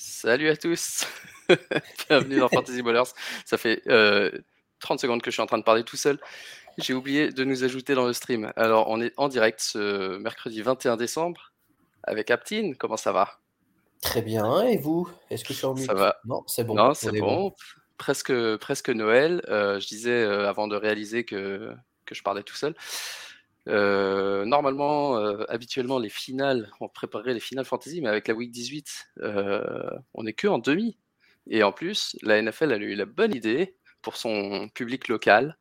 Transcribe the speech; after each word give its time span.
Salut 0.00 0.48
à 0.48 0.56
tous 0.56 1.04
Bienvenue 2.08 2.38
dans 2.38 2.48
Fantasy 2.48 2.82
Ballers. 2.82 3.10
Ça 3.44 3.58
fait 3.58 3.78
30 3.80 3.90
euh, 3.90 4.30
secondes 4.96 5.20
que 5.22 5.32
je 5.32 5.34
suis 5.34 5.42
en 5.42 5.46
train 5.46 5.58
de 5.58 5.64
parler 5.64 5.82
tout 5.82 5.96
seul. 5.96 6.20
J'ai 6.78 6.94
oublié 6.94 7.30
de 7.32 7.42
nous 7.42 7.64
ajouter 7.64 7.96
dans 7.96 8.06
le 8.06 8.12
stream. 8.12 8.52
Alors, 8.54 8.88
on 8.90 9.00
est 9.00 9.12
en 9.16 9.26
direct 9.26 9.58
ce 9.58 10.16
mercredi 10.18 10.62
21 10.62 10.96
décembre 10.96 11.52
avec 12.04 12.30
Aptine. 12.30 12.76
Comment 12.76 12.96
ça 12.96 13.10
va? 13.10 13.40
Très 14.00 14.22
bien. 14.22 14.62
Et 14.62 14.76
vous? 14.76 15.10
Est-ce 15.30 15.42
que 15.42 15.52
je 15.52 15.58
suis 15.58 15.66
en 15.66 15.74
Ça 15.74 15.94
va 15.94 16.20
Non, 16.24 16.44
c'est 16.46 16.62
bon. 16.62 16.74
Non, 16.76 16.94
c'est 16.94 17.18
bon. 17.18 17.52
Presque, 17.96 18.32
presque 18.58 18.90
Noël. 18.90 19.42
Euh, 19.48 19.80
je 19.80 19.88
disais 19.88 20.22
euh, 20.22 20.48
avant 20.48 20.68
de 20.68 20.76
réaliser 20.76 21.24
que, 21.24 21.74
que 22.06 22.14
je 22.14 22.22
parlais 22.22 22.44
tout 22.44 22.54
seul. 22.54 22.76
Euh, 23.66 24.44
normalement, 24.44 25.18
euh, 25.18 25.44
habituellement, 25.48 25.98
les 25.98 26.08
finales, 26.08 26.70
on 26.80 26.88
préparerait 26.88 27.34
les 27.34 27.40
finales 27.40 27.64
fantasy, 27.64 28.00
mais 28.00 28.08
avec 28.08 28.28
la 28.28 28.34
week 28.34 28.50
18, 28.50 29.10
euh, 29.22 29.90
on 30.14 30.24
n'est 30.24 30.32
que 30.32 30.48
en 30.48 30.58
demi. 30.58 30.96
Et 31.48 31.62
en 31.62 31.72
plus, 31.72 32.16
la 32.22 32.40
NFL 32.40 32.72
a 32.72 32.76
eu 32.76 32.94
la 32.94 33.06
bonne 33.06 33.34
idée 33.34 33.76
pour 34.02 34.16
son 34.16 34.68
public 34.74 35.08
local 35.08 35.58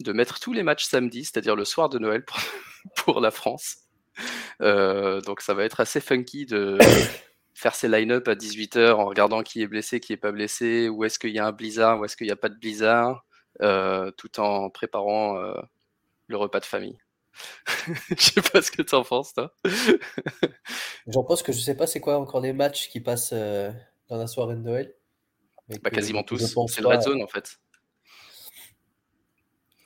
de 0.00 0.12
mettre 0.12 0.40
tous 0.40 0.52
les 0.52 0.62
matchs 0.62 0.84
samedi, 0.84 1.24
c'est-à-dire 1.24 1.56
le 1.56 1.64
soir 1.64 1.88
de 1.88 1.98
Noël 1.98 2.24
pour, 2.24 2.38
pour 2.96 3.20
la 3.20 3.30
France. 3.30 3.78
donc 4.60 5.40
ça 5.40 5.54
va 5.54 5.64
être 5.64 5.80
assez 5.80 6.00
funky 6.00 6.46
de 6.46 6.78
faire 7.54 7.74
ses 7.74 7.88
line-up 7.88 8.26
à 8.28 8.34
18h 8.34 8.92
en 8.92 9.06
regardant 9.06 9.42
qui 9.42 9.62
est 9.62 9.66
blessé, 9.68 10.00
qui 10.00 10.12
est 10.12 10.16
pas 10.16 10.32
blessé, 10.32 10.88
où 10.88 11.04
est-ce 11.04 11.18
qu'il 11.18 11.30
y 11.30 11.38
a 11.38 11.46
un 11.46 11.52
blizzard, 11.52 12.00
où 12.00 12.04
est-ce 12.04 12.16
qu'il 12.16 12.26
n'y 12.26 12.32
a 12.32 12.36
pas 12.36 12.48
de 12.48 12.56
blizzard, 12.56 13.24
tout 13.60 14.40
en 14.40 14.70
préparant 14.70 15.36
le 16.28 16.36
repas 16.36 16.60
de 16.60 16.64
famille. 16.64 16.98
je 18.10 18.14
sais 18.16 18.42
pas 18.42 18.62
ce 18.62 18.70
que 18.70 18.82
tu 18.82 18.94
en 18.94 19.02
penses, 19.02 19.34
toi. 19.34 19.54
J'en 21.06 21.24
pense 21.24 21.42
que 21.42 21.52
je 21.52 21.58
sais 21.58 21.76
pas 21.76 21.86
c'est 21.86 22.00
quoi 22.00 22.18
encore 22.18 22.40
les 22.40 22.52
matchs 22.52 22.88
qui 22.88 23.00
passent 23.00 23.32
euh, 23.32 23.70
dans 24.08 24.16
la 24.16 24.26
soirée 24.26 24.54
de 24.54 24.60
Noël. 24.60 24.94
Bah, 25.82 25.90
quasiment 25.90 26.22
tous. 26.22 26.54
C'est 26.68 26.80
le 26.80 26.88
Red 26.88 27.02
Zone 27.02 27.22
en 27.22 27.28
fait. 27.28 27.58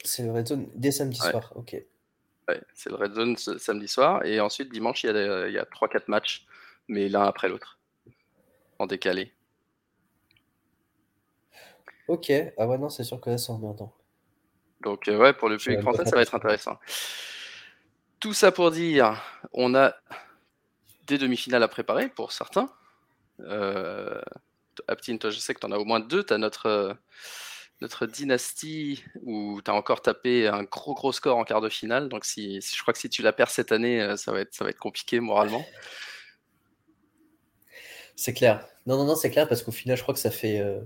C'est 0.05 0.23
le 0.23 0.33
Red 0.33 0.49
Zone 0.49 0.69
dès 0.75 0.91
samedi 0.91 1.19
soir, 1.19 1.53
ok. 1.55 1.77
Ouais, 2.49 2.63
c'est 2.75 2.89
le 2.89 2.97
Red 2.97 3.15
Zone 3.15 3.37
samedi 3.37 3.89
soir. 3.89 4.25
Et 4.25 4.41
ensuite, 4.41 4.73
dimanche, 4.73 5.05
il 5.05 5.09
y 5.09 5.11
a, 5.11 5.49
il 5.49 5.59
a 5.59 5.65
3-4 5.65 6.05
matchs, 6.09 6.47
mais 6.89 7.09
l'un 7.09 7.25
après 7.25 7.49
l'autre, 7.49 7.79
en 8.79 8.87
décalé. 8.87 9.35
Ok, 12.09 12.33
ah 12.57 12.67
ouais, 12.67 12.79
non, 12.79 12.89
c'est 12.89 13.05
sûr 13.05 13.21
que 13.21 13.29
là, 13.29 13.37
c'est 13.37 13.53
en 13.53 13.59
même 13.59 13.77
temps. 13.77 13.95
Donc, 14.81 15.09
euh, 15.09 15.19
ouais, 15.19 15.35
pour 15.35 15.49
le 15.51 15.59
public 15.59 15.81
français, 15.81 16.05
ça 16.07 16.17
va 16.17 16.23
être 16.23 16.35
intéressant. 16.35 16.79
Tout 18.21 18.35
ça 18.35 18.51
pour 18.51 18.73
dire, 18.73 19.23
on 19.53 19.77
a 19.77 19.95
des 21.07 21.19
demi-finales 21.19 21.63
à 21.63 21.69
préparer 21.69 22.09
pour 22.09 22.33
certains. 22.33 22.69
Euh, 23.41 24.21
Aptine, 24.89 25.21
toi, 25.21 25.31
je 25.31 25.39
sais 25.39 25.55
que 25.55 25.61
tu 25.61 25.67
en 25.67 25.73
as 25.73 25.79
au 25.79 25.85
moins 25.85 26.01
deux. 26.01 26.25
Tu 26.25 26.33
as 26.33 26.39
notre, 26.39 26.97
notre 27.81 28.07
dynastie 28.07 29.05
où 29.23 29.61
tu 29.65 29.71
as 29.71 29.75
encore 29.75 30.03
tapé 30.03 30.49
un 30.49 30.65
gros 30.65 30.95
gros 30.95 31.13
score 31.13 31.37
en 31.37 31.45
quart 31.45 31.61
de 31.61 31.69
finale. 31.69 32.09
Donc, 32.09 32.25
si, 32.25 32.61
je 32.61 32.83
crois 32.83 32.93
que 32.93 32.99
si 32.99 33.09
tu 33.09 33.23
la 33.23 33.33
perds 33.33 33.51
cette 33.51 33.71
année, 33.71 34.03
euh, 34.03 34.17
ça 34.17 34.33
va 34.33 34.41
être, 34.41 34.53
ça 34.53 34.65
va 34.65 34.71
être 34.71 34.81
compliqué 34.81 35.21
moralement. 35.21 35.65
C'est 38.17 38.35
clair. 38.35 38.67
Non, 38.87 38.97
non, 38.97 39.05
non, 39.05 39.15
c'est 39.15 39.31
clair 39.31 39.47
parce 39.47 39.63
qu'au 39.63 39.71
final, 39.71 39.97
je 39.97 40.03
crois 40.03 40.15
que 40.15 40.21
ça 40.21 40.33
fait 40.33 40.59
euh, 40.59 40.81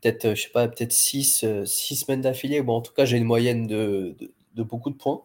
peut-être, 0.00 0.34
je 0.34 0.42
sais 0.42 0.48
pas, 0.48 0.66
peut-être 0.66 0.92
six, 0.92 1.44
six 1.66 1.96
semaines 1.96 2.22
d'affilée. 2.22 2.62
Bon, 2.62 2.76
en 2.76 2.80
tout 2.80 2.94
cas, 2.94 3.04
j'ai 3.04 3.18
une 3.18 3.24
moyenne 3.24 3.66
de 3.66 4.16
beaucoup 4.56 4.88
de 4.88 4.96
points. 4.96 5.22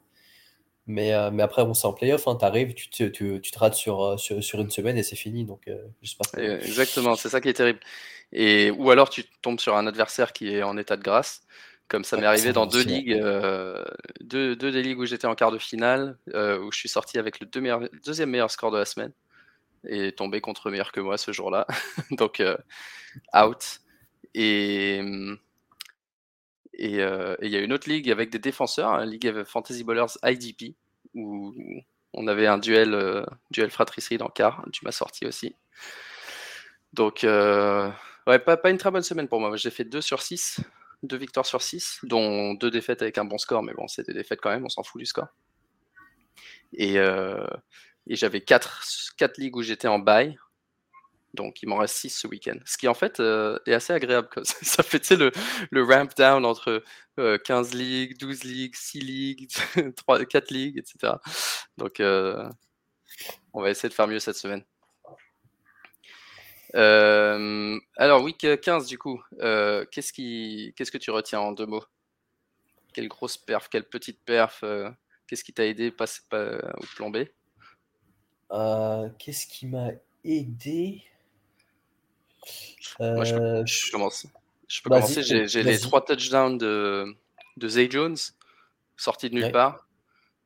Mais, 0.87 1.13
euh, 1.13 1.31
mais 1.31 1.43
après, 1.43 1.63
on 1.63 1.73
sait 1.73 1.85
en 1.85 1.91
playoff, 1.91 2.29
hein, 2.29 2.37
tu 2.39 2.45
arrives, 2.45 2.73
tu, 2.73 2.89
tu, 2.89 3.11
tu, 3.11 3.41
te 3.41 3.59
rates 3.59 3.73
sur, 3.73 4.01
euh, 4.01 4.17
sur, 4.17 4.41
sur, 4.41 4.61
une 4.61 4.71
semaine 4.71 4.97
et 4.97 5.03
c'est 5.03 5.17
fini. 5.17 5.43
Donc, 5.43 5.67
euh, 5.67 5.83
Exactement, 6.37 7.17
c'est 7.17 7.27
ça 7.27 7.41
qui 7.41 7.49
est 7.49 7.53
terrible. 7.53 7.81
Et, 8.31 8.71
ou 8.71 8.89
alors, 8.89 9.09
tu 9.09 9.25
tombes 9.41 9.59
sur 9.59 9.75
un 9.75 9.85
adversaire 9.85 10.31
qui 10.31 10.55
est 10.55 10.63
en 10.63 10.77
état 10.77 10.95
de 10.95 11.03
grâce, 11.03 11.41
comme 11.89 12.05
ça 12.05 12.15
m'est 12.15 12.25
arrivé 12.25 12.53
dans 12.53 12.65
deux 12.65 12.83
ligues, 12.83 13.13
deux, 14.21 14.55
deux, 14.55 14.71
des 14.71 14.81
ligues 14.81 14.99
où 14.99 15.05
j'étais 15.05 15.27
en 15.27 15.35
quart 15.35 15.51
de 15.51 15.57
finale, 15.57 16.17
où 16.33 16.71
je 16.71 16.77
suis 16.77 16.89
sorti 16.89 17.17
avec 17.17 17.41
le 17.41 17.47
deuxième 18.05 18.29
meilleur 18.29 18.49
score 18.49 18.71
de 18.71 18.77
la 18.77 18.85
semaine 18.85 19.11
et 19.87 20.13
tombé 20.13 20.41
contre 20.41 20.69
meilleur 20.69 20.93
que 20.93 21.01
moi 21.01 21.17
ce 21.17 21.33
jour-là. 21.33 21.67
donc, 22.11 22.41
out. 23.33 23.79
Et. 24.33 25.01
Euh, 26.79 27.35
et 27.41 27.47
il 27.47 27.51
y 27.51 27.55
a 27.55 27.59
une 27.59 27.73
autre 27.73 27.89
ligue 27.89 28.11
avec 28.11 28.29
des 28.29 28.39
défenseurs, 28.39 28.97
la 28.97 29.05
Ligue 29.05 29.43
Fantasy 29.43 29.83
Ballers 29.83 30.17
IDP, 30.23 30.75
où 31.15 31.53
on 32.13 32.27
avait 32.27 32.47
un 32.47 32.57
duel, 32.57 32.93
euh, 32.93 33.25
duel 33.51 33.71
fratricide 33.71 34.21
en 34.21 34.29
quart. 34.29 34.65
Tu 34.71 34.85
m'as 34.85 34.91
sorti 34.91 35.25
aussi. 35.25 35.55
Donc, 36.93 37.23
euh, 37.23 37.89
ouais, 38.27 38.39
pas, 38.39 38.59
une 38.69 38.77
très 38.77 38.91
bonne 38.91 39.03
semaine 39.03 39.27
pour 39.27 39.39
moi. 39.39 39.55
J'ai 39.57 39.71
fait 39.71 39.85
2 39.85 40.01
sur 40.01 40.21
6, 40.21 40.61
2 41.03 41.17
victoires 41.17 41.45
sur 41.45 41.61
6, 41.61 41.99
dont 42.03 42.53
2 42.53 42.69
défaites 42.69 43.01
avec 43.01 43.17
un 43.17 43.25
bon 43.25 43.37
score, 43.37 43.63
mais 43.63 43.73
bon, 43.73 43.87
c'était 43.87 44.13
des 44.13 44.19
défaites 44.19 44.39
quand 44.41 44.51
même, 44.51 44.65
on 44.65 44.69
s'en 44.69 44.83
fout 44.83 44.99
du 44.99 45.05
score. 45.05 45.27
Et, 46.73 46.95
et 46.95 48.15
j'avais 48.15 48.41
4, 48.41 49.13
4 49.17 49.37
ligues 49.37 49.55
où 49.55 49.61
j'étais 49.61 49.87
en 49.87 49.99
bail, 49.99 50.37
donc, 51.37 51.61
il 51.61 51.69
m'en 51.69 51.77
reste 51.77 51.95
6 51.95 52.09
ce 52.09 52.27
week-end. 52.27 52.57
Ce 52.65 52.77
qui, 52.77 52.87
en 52.87 52.93
fait, 52.93 53.19
euh, 53.19 53.59
est 53.67 53.73
assez 53.73 53.93
agréable. 53.93 54.27
Ça 54.43 54.83
fait, 54.83 55.09
le, 55.11 55.83
ramp 55.83 56.09
down 56.17 56.43
entre 56.45 56.83
15 57.15 57.73
euh, 57.73 57.77
ligues, 57.77 58.17
12 58.19 58.43
ligues, 58.43 58.75
6 58.75 58.99
ligues, 58.99 59.47
3, 59.95 60.25
4 60.25 60.51
ligues, 60.51 60.79
etc. 60.79 61.13
Donc, 61.77 61.99
euh, 61.99 62.49
on 63.53 63.61
va 63.61 63.69
essayer 63.69 63.87
de 63.87 63.93
faire 63.93 64.07
mieux 64.07 64.19
cette 64.19 64.35
semaine. 64.35 64.63
alors, 66.73 68.23
week 68.23 68.45
15, 68.61 68.87
du 68.87 68.97
coup, 68.97 69.21
qu'est-ce, 69.39 70.11
qui, 70.11 70.73
qu'est-ce 70.75 70.91
que 70.91 70.97
tu 70.97 71.11
retiens 71.11 71.39
en 71.39 71.51
deux 71.51 71.67
mots? 71.67 71.85
Quelle 72.93 73.07
grosse 73.07 73.37
perf, 73.37 73.69
quelle 73.69 73.87
petite 73.87 74.19
perf 74.25 74.63
Qu'est-ce 75.27 75.43
qui 75.43 75.53
t'a 75.53 75.65
aidé 75.65 75.91
pas, 75.91 76.07
pas, 76.29 76.57
ou 76.79 76.85
plombé 76.95 77.31
Qu'est-ce 79.19 79.45
qui 79.45 79.67
m'a 79.67 79.91
aidé? 80.23 81.03
Moi, 82.99 83.23
je, 83.23 83.63
je, 83.65 83.91
commence. 83.91 84.25
Je 84.67 84.81
peux 84.81 84.89
commencer. 84.89 85.23
J'ai 85.23 85.63
les 85.63 85.79
trois 85.79 86.03
touchdowns 86.03 86.57
de, 86.57 87.15
de 87.57 87.67
Zay 87.67 87.89
Jones, 87.89 88.17
sortis 88.95 89.29
de 89.29 89.35
nulle 89.35 89.51
part, 89.51 89.87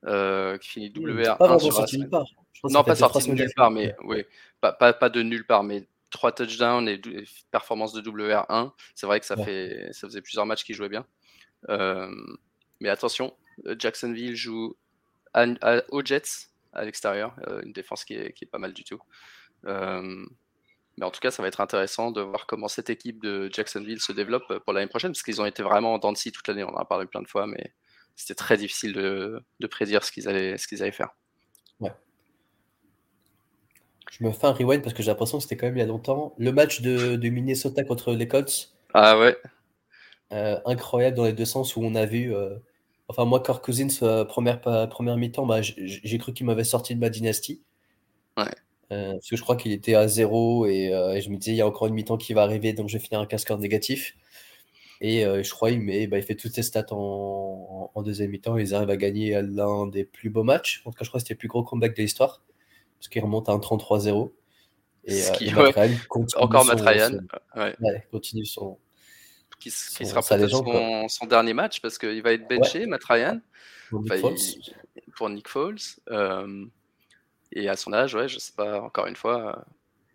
euh, 0.06 0.58
qui 0.58 0.70
finit 0.70 0.90
WR1. 0.90 1.38
Pas 1.38 1.60
sorti 1.60 1.98
de 1.98 2.02
nulle 2.02 2.10
part. 2.10 2.26
Non, 2.70 2.84
pas 2.84 2.96
sorti 2.96 3.30
de 3.30 3.34
nulle 3.34 3.54
part, 3.56 3.72
mais 3.72 3.96
oui, 4.04 4.24
pas, 4.60 4.72
pas, 4.72 4.94
pas, 4.94 5.10
de 5.10 5.24
nulle 5.24 5.46
part, 5.46 5.64
mais 5.64 5.88
trois 6.12 6.32
touchdowns 6.32 6.88
et, 6.88 7.02
performance 7.50 7.94
de 7.94 8.02
WR1. 8.02 8.72
C'est 8.94 9.08
vrai 9.08 9.20
que 9.20 9.26
ça, 9.26 9.38
fait, 9.38 9.90
ça 9.92 10.08
faisait 10.08 10.22
plusieurs 10.22 10.46
matchs 10.46 10.64
qui 10.64 10.74
jouaient 10.74 10.90
bien. 10.90 11.06
Euh, 11.70 12.10
mais 12.80 12.90
attention, 12.90 13.36
Jacksonville 13.78 14.36
joue 14.36 14.76
à, 15.34 15.46
aux 15.90 16.04
Jets 16.04 16.50
à 16.74 16.86
l'extérieur, 16.86 17.36
euh, 17.48 17.62
une 17.64 17.74
défense 17.74 18.06
qui 18.06 18.14
est, 18.14 18.34
qui 18.34 18.46
est, 18.46 18.48
pas 18.48 18.58
mal 18.58 18.74
du 18.74 18.84
tout. 18.84 19.00
Euh, 19.66 20.26
mais 20.98 21.06
en 21.06 21.12
tout 21.12 21.20
cas, 21.20 21.32
ça 21.32 21.42
va 21.42 21.48
être 21.48 21.62
intéressant 21.62 22.12
de 22.12 22.22
voir 22.22 22.46
comment 22.48 22.68
cette 22.68 22.90
équipe 22.90 23.22
de 23.22 23.50
Jacksonville 23.52 24.00
se 24.00 24.12
développe 24.12 24.44
euh, 24.52 24.60
pour 24.60 24.74
l'année 24.74 24.88
prochaine, 24.88 25.12
parce 25.12 25.24
qu'ils 25.24 25.42
ont 25.42 25.46
été 25.46 25.64
vraiment 25.64 25.94
en 25.94 25.98
dents 25.98 26.12
de 26.12 26.18
scie 26.18 26.32
toute 26.32 26.48
l'année. 26.48 26.64
On 26.64 26.70
en 26.70 26.78
a 26.78 26.86
parlé 26.86 27.06
plein 27.06 27.22
de 27.22 27.28
fois, 27.28 27.48
mais 27.48 27.74
c'était 28.16 28.36
très 28.36 28.58
difficile 28.58 28.94
de, 28.94 29.42
de 29.60 29.68
prédire 29.68 30.04
ce 30.04 30.12
qu'ils 30.12 30.28
allaient, 30.28 30.58
ce 30.58 30.68
qu'ils 30.68 30.84
allaient 30.84 30.92
faire. 30.92 31.10
Ouais. 31.80 31.94
Je 34.12 34.24
me 34.24 34.32
fais 34.32 34.48
un 34.48 34.52
rewind 34.52 34.84
parce 34.84 34.94
que 34.94 35.02
j'ai 35.02 35.10
l'impression 35.10 35.38
que 35.38 35.44
c'était 35.44 35.58
quand 35.58 35.68
même 35.68 35.78
il 35.78 35.80
y 35.80 35.84
a 35.84 35.88
longtemps. 35.88 36.36
Le 36.38 36.52
match 36.52 36.82
de, 36.82 37.16
de 37.16 37.30
Minnesota 37.30 37.84
contre 37.84 38.14
les 38.14 38.28
Colts. 38.28 38.74
Ah 38.94 39.18
ouais. 39.18 39.38
Euh, 40.34 40.60
incroyable 40.66 41.16
dans 41.16 41.26
les 41.26 41.34
deux 41.34 41.46
sens 41.46 41.76
où 41.76 41.82
on 41.82 41.96
a 41.96 42.06
vu. 42.06 42.36
Euh, 42.36 42.58
enfin, 43.08 43.26
moi, 43.26 43.42
Kirk 43.42 43.64
Cousins, 43.64 44.26
première, 44.26 44.60
première 44.90 45.18
mi-temps, 45.18 45.46
bah, 45.46 45.62
j'ai 45.62 46.18
cru 46.18 46.34
qu'il 46.34 46.46
m'avait 46.46 46.66
sorti 46.66 46.94
de 46.94 47.00
ma 47.00 47.10
dynastie. 47.10 47.64
Ouais. 48.38 48.54
Euh, 48.92 49.14
parce 49.14 49.30
que 49.30 49.36
je 49.38 49.42
crois 49.42 49.56
qu'il 49.56 49.72
était 49.72 49.96
à 49.96 50.08
zéro 50.08 50.66
euh, 50.66 51.14
et, 51.14 51.22
je 51.22 51.30
me 51.30 51.38
disais, 51.38 51.52
il 51.52 51.58
y 51.58 51.62
a 51.62 51.68
encore 51.68 51.88
une 51.88 51.94
mi-temps 51.94 52.18
qui 52.18 52.34
va 52.34 52.44
arriver, 52.44 52.74
donc 52.74 52.90
je 52.90 52.98
vais 52.98 53.04
finir 53.04 53.22
un 53.22 53.26
casqueur 53.26 53.58
négatif. 53.58 54.18
Et 55.00 55.26
euh, 55.26 55.42
je 55.42 55.50
crois 55.50 55.72
qu'il 55.72 56.10
bah, 56.10 56.18
il 56.18 56.24
fait 56.24 56.36
toutes 56.36 56.54
ses 56.54 56.62
stats 56.62 56.86
en, 56.92 57.90
deuxième 58.04 58.32
mi-temps. 58.32 58.58
Ils 58.58 58.76
arrivent 58.76 58.90
à 58.90 58.98
gagner 58.98 59.42
l'un 59.42 59.88
des 59.88 60.04
plus 60.04 60.30
beaux 60.30 60.44
matchs. 60.44 60.82
En 60.86 60.92
tout 60.92 60.98
cas, 60.98 61.06
je 61.06 61.10
crois 61.10 61.20
que 61.20 61.24
c'était 61.24 61.36
le 61.36 61.40
plus 61.40 61.48
gros 61.48 61.64
comeback 61.64 61.96
de 61.96 62.02
l'histoire. 62.02 62.44
Parce 63.00 63.08
qu'il 63.10 63.24
remonte 63.24 63.50
à 63.50 63.54
un 63.54 63.58
33-0. 63.58 64.32
Et, 65.06 65.22
qui, 65.34 65.52
encore 66.36 66.66
Matt 66.66 66.82
Ryan. 66.82 67.20
continue 68.12 68.46
son. 68.46 68.78
Qui, 69.60 69.70
sera 69.72 70.22
peut-être 70.22 70.50
son, 71.10 71.26
dernier 71.28 71.54
match 71.54 71.82
parce 71.82 72.00
qu'il 72.00 72.22
va 72.24 72.34
être 72.34 72.48
benché, 72.48 72.86
Matt 72.88 73.04
Ryan. 73.04 73.40
Pour 73.90 74.02
Nick 74.02 74.18
Foles. 74.18 74.36
Pour 75.16 75.30
Nick 75.30 75.48
Foles. 75.48 75.78
Et 77.52 77.70
à 77.70 77.76
son 77.76 77.94
âge, 77.94 78.16
ouais, 78.16 78.28
je 78.28 78.40
sais 78.40 78.54
pas, 78.56 78.82
encore 78.82 79.08
une 79.08 79.16
fois, 79.16 79.58
euh, 79.58 79.62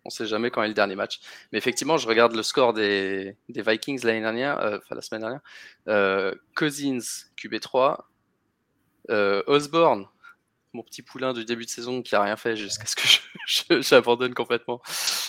on 0.05 0.09
sait 0.09 0.25
jamais 0.25 0.49
quand 0.49 0.63
est 0.63 0.67
le 0.69 0.73
dernier 0.73 0.95
match. 0.95 1.19
Mais 1.51 1.57
effectivement, 1.57 1.97
je 1.97 2.07
regarde 2.07 2.35
le 2.35 2.43
score 2.43 2.73
des, 2.73 3.35
Vikings 3.49 4.03
l'année 4.03 4.21
dernière, 4.21 4.59
euh, 4.59 4.77
enfin 4.77 4.95
la 4.95 5.01
semaine 5.01 5.21
dernière. 5.21 5.41
Euh, 5.87 6.33
Cousins, 6.55 7.27
QB3. 7.37 7.99
Osborne, 9.09 10.05
mon 10.73 10.83
petit 10.83 11.01
poulain 11.01 11.33
du 11.33 11.45
début 11.45 11.65
de 11.65 11.69
saison 11.69 12.01
qui 12.01 12.15
a 12.15 12.21
rien 12.21 12.35
fait 12.35 12.57
jusqu'à 12.57 12.85
ce 12.85 12.95
que 12.95 13.81
j'abandonne 13.81 14.33
complètement, 14.33 14.81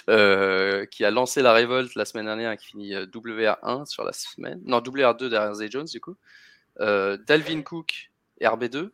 euh, 0.08 0.84
qui 0.86 1.04
a 1.04 1.10
lancé 1.10 1.42
la 1.42 1.52
révolte 1.52 1.94
la 1.94 2.04
semaine 2.04 2.26
dernière 2.26 2.50
et 2.50 2.56
qui 2.56 2.66
finit 2.66 2.94
euh, 2.94 3.06
WR1 3.06 3.86
sur 3.86 4.02
la 4.04 4.12
semaine, 4.12 4.60
non 4.64 4.80
WR2 4.80 5.28
derrière 5.28 5.54
Zay 5.54 5.70
Jones 5.70 5.86
du 5.86 6.00
coup, 6.00 6.16
Dalvin 6.80 7.62
Cook 7.62 8.10
RB2 8.40 8.90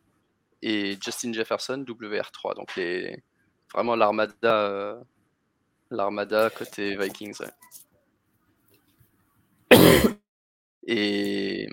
et 0.65 0.97
Justin 1.01 1.33
Jefferson 1.33 1.85
WR3. 1.87 2.57
Donc 2.57 2.75
les 2.77 3.23
vraiment 3.73 3.97
l'armada 3.97 4.99
l'armada 5.91 6.51
côté 6.51 6.97
Vikings. 6.97 7.43
Et 10.87 11.69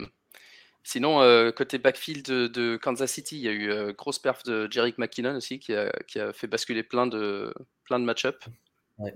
Sinon, 0.83 1.21
euh, 1.21 1.51
côté 1.51 1.77
backfield 1.77 2.25
de, 2.25 2.75
Kansas 2.75 3.11
City, 3.11 3.38
il 3.38 3.43
y 3.43 3.47
a 3.47 3.51
eu 3.51 3.71
euh, 3.71 3.93
grosse 3.93 4.19
perf 4.19 4.43
de 4.43 4.67
Jerick 4.69 4.97
McKinnon 4.97 5.35
aussi, 5.35 5.59
qui 5.59 5.73
a, 5.73 5.91
fait 6.33 6.47
basculer 6.47 6.83
plein 6.83 7.07
de, 7.07 7.53
plein 7.85 7.99
de 7.99 8.03
match-up. 8.03 8.44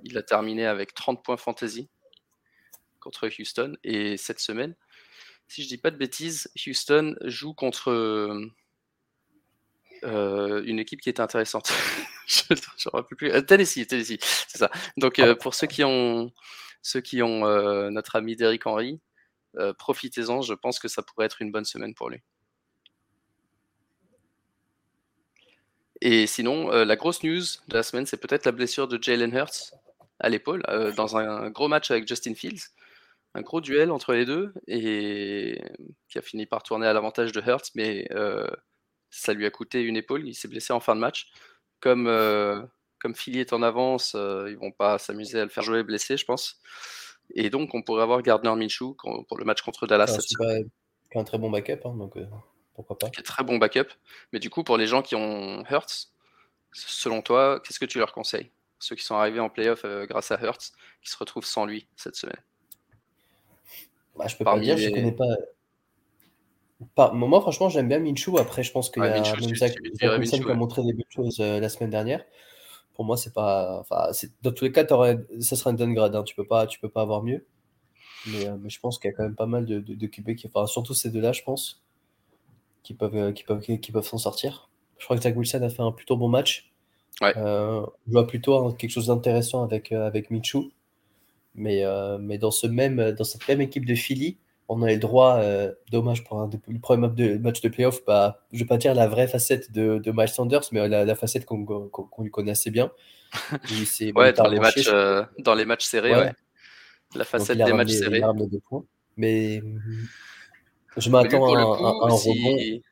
Il 0.04 0.18
a 0.18 0.24
terminé 0.24 0.66
avec 0.66 0.94
30 0.94 1.24
points 1.24 1.38
fantasy 1.38 1.90
contre 3.00 3.28
Houston. 3.28 3.76
Et 3.84 4.16
cette 4.16 4.40
semaine, 4.40 4.76
si 5.48 5.64
je 5.64 5.68
dis 5.68 5.78
pas 5.78 5.92
de 5.92 5.98
bêtises, 5.98 6.50
Houston 6.66 7.16
joue 7.24 7.54
contre 7.54 7.92
euh, 10.04 10.64
une 10.66 10.80
équipe 10.80 11.02
qui 11.02 11.10
était 11.10 11.22
intéressante. 11.22 11.72
je 12.28 12.42
ne 12.52 13.02
plus. 13.02 13.46
Tennessee, 13.46 13.88
Tennessee, 13.88 14.20
c'est 14.48 14.58
ça. 14.58 14.72
Donc, 14.98 15.22
pour 15.42 15.54
ceux 15.54 15.68
qui 15.68 15.84
ont, 15.84 16.32
ceux 16.82 17.02
qui 17.02 17.22
ont 17.22 17.42
notre 17.92 18.16
ami 18.16 18.36
Derrick 18.36 18.66
Henry, 18.66 19.00
euh, 19.58 19.74
profitez-en, 19.74 20.42
je 20.42 20.54
pense 20.54 20.80
que 20.80 20.88
ça 20.88 21.02
pourrait 21.02 21.26
être 21.26 21.42
une 21.42 21.52
bonne 21.52 21.66
semaine 21.66 21.94
pour 21.94 22.10
lui. 22.10 22.22
Et 26.02 26.28
sinon, 26.28 26.72
euh, 26.72 26.86
la 26.86 26.96
grosse 26.96 27.24
news 27.24 27.42
de 27.68 27.74
la 27.74 27.84
semaine, 27.84 28.06
c'est 28.06 28.18
peut-être 28.18 28.46
la 28.46 28.52
blessure 28.52 28.88
de 28.88 29.02
Jalen 29.02 29.34
Hurts 29.34 29.74
à 30.20 30.30
l'épaule 30.30 30.64
euh, 30.70 30.92
dans 30.94 31.18
un 31.18 31.50
gros 31.50 31.68
match 31.68 31.90
avec 31.90 32.08
Justin 32.08 32.36
Fields. 32.36 32.68
Un 33.34 33.42
gros 33.42 33.62
duel 33.62 33.92
entre 33.92 34.14
les 34.14 34.26
deux 34.26 34.54
et 34.68 35.62
qui 36.10 36.18
a 36.18 36.22
fini 36.22 36.46
par 36.46 36.64
tourner 36.64 36.88
à 36.88 36.94
l'avantage 36.94 37.32
de 37.32 37.42
Hurts, 37.42 37.72
mais 37.76 38.08
ça 39.20 39.34
lui 39.34 39.46
a 39.46 39.52
coûté 39.52 39.82
une 39.82 39.98
épaule. 39.98 40.28
Il 40.28 40.36
s'est 40.36 40.48
blessé 40.48 40.74
en 40.74 40.80
fin 40.80 40.96
de 40.96 41.00
match. 41.00 41.32
Comme, 41.80 42.06
comme 43.00 43.16
Philly 43.16 43.40
est 43.40 43.54
en 43.54 43.62
avance, 43.62 44.16
ils 44.16 44.58
vont 44.58 44.72
pas 44.72 44.98
s'amuser 44.98 45.40
à 45.40 45.44
le 45.44 45.50
faire 45.50 45.64
jouer 45.64 45.84
blessé, 45.84 46.18
je 46.18 46.26
pense. 46.26 46.60
Et 47.34 47.50
donc, 47.50 47.74
on 47.74 47.82
pourrait 47.82 48.04
avoir 48.04 48.22
Gardner 48.22 48.56
Minshew 48.56 48.96
pour 48.96 49.38
le 49.38 49.46
match 49.46 49.62
contre 49.62 49.88
Dallas. 49.88 50.18
C'est 51.12 51.20
un 51.20 51.24
très 51.24 51.38
bon 51.38 51.50
backup, 51.50 51.80
hein, 51.86 51.96
donc 51.96 52.18
euh, 52.18 52.26
pourquoi 52.74 52.98
pas. 52.98 53.10
Très 53.10 53.44
bon 53.44 53.58
backup. 53.58 53.88
Mais 54.34 54.40
du 54.40 54.50
coup, 54.50 54.64
pour 54.64 54.78
les 54.78 54.88
gens 54.88 55.02
qui 55.02 55.16
ont 55.16 55.64
Hurts, 55.70 56.12
selon 56.74 57.22
toi, 57.22 57.62
qu'est-ce 57.62 57.80
que 57.80 57.86
tu 57.86 58.00
leur 58.00 58.12
conseilles? 58.12 58.52
Ceux 58.80 58.96
qui 58.96 59.04
sont 59.04 59.16
arrivés 59.16 59.40
en 59.40 59.50
playoff 59.50 59.86
euh, 59.86 60.06
grâce 60.06 60.32
à 60.32 60.44
Hurts, 60.44 60.74
qui 61.02 61.10
se 61.10 61.18
retrouvent 61.18 61.46
sans 61.46 61.66
lui 61.66 61.88
cette 61.96 62.16
semaine. 62.16 62.42
Bah, 64.18 64.28
je 64.28 64.36
peux 64.36 64.44
pas 64.44 64.60
dire, 64.60 64.78
je 64.78 64.90
connais 64.90 65.14
pas. 65.14 65.26
Pas... 66.94 67.12
Moi, 67.12 67.42
franchement, 67.42 67.70
j'aime 67.70 67.88
bien 67.88 68.00
Minshew. 68.00 68.38
Après, 68.38 68.64
je 68.64 68.72
pense 68.72 68.90
qu'il 68.90 69.04
y 69.04 69.06
a 69.06 69.18
Minshew, 69.18 69.40
même 69.40 69.56
Zach, 69.56 69.74
qui 69.74 70.06
a 70.06 70.54
montré 70.54 70.84
des 70.84 70.94
bonnes 70.94 71.04
choses 71.10 71.40
euh, 71.40 71.60
la 71.60 71.70
semaine 71.70 71.90
dernière 71.90 72.24
pour 72.96 73.06
moi, 73.06 73.18
c'est 73.18 73.34
pas. 73.34 73.80
Enfin, 73.82 74.10
dans 74.42 74.52
tous 74.52 74.64
les 74.66 74.72
cas, 74.72 74.86
ça 75.42 75.56
sera 75.56 75.70
un 75.70 75.74
downgrade. 75.74 76.16
Hein. 76.16 76.24
Tu 76.24 76.34
peux 76.34 76.48
pas, 76.48 76.66
tu 76.66 76.80
peux 76.80 76.90
pas 76.90 77.02
avoir 77.02 77.22
mieux. 77.24 77.46
Mais, 78.28 78.48
euh, 78.48 78.56
mais 78.60 78.70
je 78.70 78.80
pense 78.80 78.98
qu'il 78.98 79.12
y 79.12 79.14
a 79.14 79.16
quand 79.16 79.24
même 79.24 79.36
pas 79.36 79.46
mal 79.46 79.66
de, 79.66 79.80
de, 79.80 80.08
QB 80.08 80.36
qui, 80.36 80.48
enfin, 80.48 80.66
surtout 80.66 80.96
ces 80.96 81.12
deux-là, 81.12 81.32
je 81.32 81.44
pense, 81.44 81.84
qui 82.82 82.96
peuvent, 82.96 83.16
euh, 83.16 83.32
qui 83.34 83.44
peuvent, 83.44 83.62
qui 83.62 83.92
peuvent 83.92 84.08
s'en 84.08 84.18
sortir. 84.18 84.70
Je 84.98 85.06
crois 85.06 85.18
que 85.18 85.24
Zach 85.24 85.36
Wilson 85.36 85.62
a 85.62 85.70
fait 85.70 85.84
un 85.84 85.92
plutôt 85.92 86.18
bon 86.18 86.30
match. 86.30 86.72
Ouais. 87.22 87.34
Je 87.36 88.12
vois 88.12 88.26
plutôt 88.26 88.72
quelque 88.74 88.90
chose 88.90 89.08
d'intéressant 89.08 89.64
avec, 89.64 89.92
avec 89.92 90.32
Michu. 90.32 90.72
Mais, 91.54 91.84
mais 92.20 92.38
dans, 92.38 92.52
ce 92.52 92.68
même, 92.68 93.12
dans 93.12 93.24
cette 93.24 93.48
même 93.48 93.62
équipe 93.62 93.86
de 93.86 93.96
Philly, 93.96 94.38
on 94.68 94.82
a 94.82 94.92
le 94.92 94.98
droit, 94.98 95.38
euh, 95.40 95.72
dommage 95.92 96.24
pour 96.24 96.42
un, 96.42 96.50
le 96.68 96.80
premier 96.80 97.08
match 97.38 97.62
de 97.62 97.70
playoff, 97.70 98.04
bah, 98.06 98.42
je 98.52 98.58
ne 98.58 98.64
vais 98.64 98.68
pas 98.68 98.78
dire 98.78 98.96
la 98.96 99.08
vraie 99.08 99.28
facette 99.28 99.72
de, 99.72 100.00
de 100.00 100.12
Miles 100.12 100.30
Sanders, 100.30 100.64
mais 100.72 100.88
la, 100.88 101.16
facette 101.16 101.46
qu'on 101.46 102.08
lui 102.20 102.32
connaît 102.32 102.52
assez 102.52 102.72
bien. 102.72 102.92
ouais, 104.16 104.34
dans 104.34 104.48
les, 104.48 104.60
matchs, 104.60 104.88
euh, 104.88 105.24
dans 105.40 105.54
les 105.54 105.66
matchs 105.66 105.86
serrés, 105.86 106.16
ouais. 106.16 106.34
la 107.16 107.26
facette 107.26 107.58
des 107.58 107.74
matchs 107.74 107.92
serrés. 107.92 108.22
Mais 109.18 109.62
je 110.98 111.10
m'attends 111.10 111.54
à, 111.54 111.60
un, 111.60 111.64
rebond. 111.64 112.18
Si, 112.18 112.84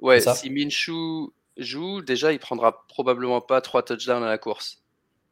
ouais, 0.00 0.20
si 0.20 0.50
Minshew 0.50 1.32
joue, 1.56 2.02
déjà, 2.02 2.32
il 2.32 2.38
prendra 2.38 2.86
probablement 2.88 3.40
pas 3.40 3.60
trois 3.60 3.82
touchdowns 3.82 4.22
à 4.22 4.28
la 4.28 4.38
course. 4.38 4.82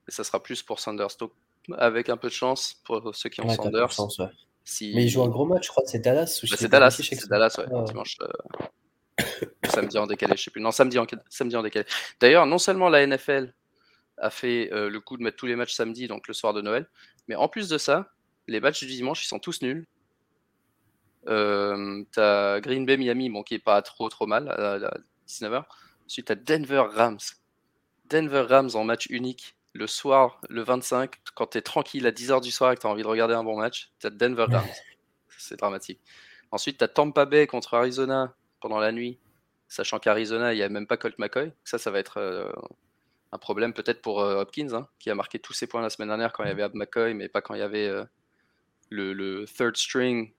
Et 0.09 0.11
ça 0.11 0.25
sera 0.25 0.43
plus 0.43 0.63
pour 0.63 0.81
Sanders. 0.81 1.17
Donc, 1.19 1.33
avec 1.77 2.09
un 2.09 2.17
peu 2.17 2.29
de 2.29 2.33
chance 2.33 2.81
pour 2.85 3.15
ceux 3.15 3.29
qui 3.29 3.41
ont 3.41 3.49
Sanders. 3.49 3.91
Mais 4.81 5.05
il 5.05 5.09
joue 5.09 5.23
un 5.23 5.29
gros 5.29 5.45
match, 5.45 5.67
je 5.67 5.71
crois, 5.71 5.83
c'est 5.87 5.99
Dallas. 5.99 6.41
Bah, 6.43 6.57
c'est 6.59 6.69
Dallas, 6.69 6.91
c'est 6.91 7.29
Dallas, 7.29 7.55
ouais, 7.59 7.65
ah. 7.73 7.85
dimanche. 7.85 8.17
Euh, 8.23 9.27
samedi 9.69 9.99
en 9.99 10.07
décalé, 10.07 10.37
je 10.37 10.45
sais 10.45 10.51
plus. 10.51 10.61
Non, 10.61 10.71
samedi 10.71 10.99
en, 10.99 11.07
samedi 11.29 11.57
en 11.57 11.63
décalé. 11.63 11.85
D'ailleurs, 12.21 12.47
non 12.47 12.59
seulement 12.59 12.89
la 12.89 13.07
NFL 13.07 13.53
a 14.19 14.31
fait 14.31 14.73
euh, 14.73 14.89
le 14.89 15.01
coup 15.01 15.17
de 15.17 15.23
mettre 15.23 15.37
tous 15.37 15.47
les 15.47 15.57
matchs 15.57 15.75
samedi, 15.75 16.07
donc 16.07 16.29
le 16.29 16.35
soir 16.35 16.53
de 16.53 16.61
Noël, 16.61 16.89
mais 17.29 17.35
en 17.35 17.49
plus 17.49 17.69
de 17.69 17.79
ça, 17.79 18.13
les 18.47 18.61
matchs 18.61 18.81
du 18.81 18.87
dimanche, 18.87 19.25
ils 19.25 19.29
sont 19.29 19.39
tous 19.39 19.63
nuls. 19.63 19.87
Euh, 21.29 22.05
t'as 22.13 22.61
Green 22.61 22.85
Bay 22.85 22.97
Miami, 22.97 23.31
bon, 23.31 23.43
qui 23.43 23.55
est 23.55 23.61
pas 23.61 23.81
trop 23.83 24.09
trop 24.09 24.27
mal 24.27 24.49
à, 24.49 24.79
19h. 25.29 25.65
Ensuite, 26.07 26.27
t'as 26.27 26.35
Denver 26.35 26.85
Rams. 26.91 27.19
Denver 28.11 28.43
Rams 28.49 28.71
en 28.75 28.85
match 28.85 29.07
unique 29.09 29.57
le 29.75 29.87
soir, 29.87 30.41
le 30.49 30.63
25, 30.63 31.17
quand 31.35 31.49
tu 31.49 31.59
es 31.59 31.63
tranquille 31.63 32.07
à 32.07 32.11
10h 32.11 32.41
du 32.43 32.51
soir 32.51 32.73
et 32.73 32.77
que 32.77 32.81
tu 32.81 32.87
as 32.87 32.91
envie 32.91 33.03
de 33.03 33.09
regarder 33.09 33.35
un 33.35 33.45
bon 33.45 33.59
match, 33.59 33.91
tu 33.99 34.07
as 34.07 34.11
Denver 34.11 34.47
Rams. 34.51 34.67
C'est 35.39 35.59
dramatique. 35.59 36.01
Ensuite, 36.51 36.79
tu 36.79 36.85
as 36.85 36.89
Tampa 36.89 37.25
Bay 37.25 37.47
contre 37.47 37.75
Arizona 37.75 38.35
pendant 38.61 38.79
la 38.79 38.93
nuit, 38.93 39.19
sachant 39.69 39.99
qu'Arizona, 39.99 40.53
il 40.53 40.57
n'y 40.57 40.63
a 40.63 40.69
même 40.69 40.87
pas 40.87 40.97
Colt 40.97 41.19
McCoy. 41.19 41.53
Ça, 41.65 41.79
ça 41.79 41.91
va 41.91 41.99
être 41.99 42.19
euh, 42.19 42.53
un 43.33 43.39
problème 43.39 43.73
peut-être 43.73 44.03
pour 44.03 44.21
euh, 44.21 44.41
Hopkins, 44.41 44.73
hein, 44.75 44.89
qui 44.99 45.11
a 45.11 45.15
marqué 45.15 45.39
tous 45.39 45.55
ses 45.55 45.67
points 45.67 45.81
la 45.81 45.91
semaine 45.91 46.09
dernière 46.09 46.33
quand 46.33 46.45
il 46.45 46.49
y 46.49 46.51
avait 46.51 46.63
Ab 46.63 46.75
McCoy, 46.75 47.15
mais 47.15 47.29
pas 47.29 47.41
quand 47.41 47.55
il 47.55 47.61
y 47.61 47.63
avait 47.63 47.89
euh, 47.89 48.05
le, 48.91 49.47
third 49.47 49.77
string, 49.77 50.33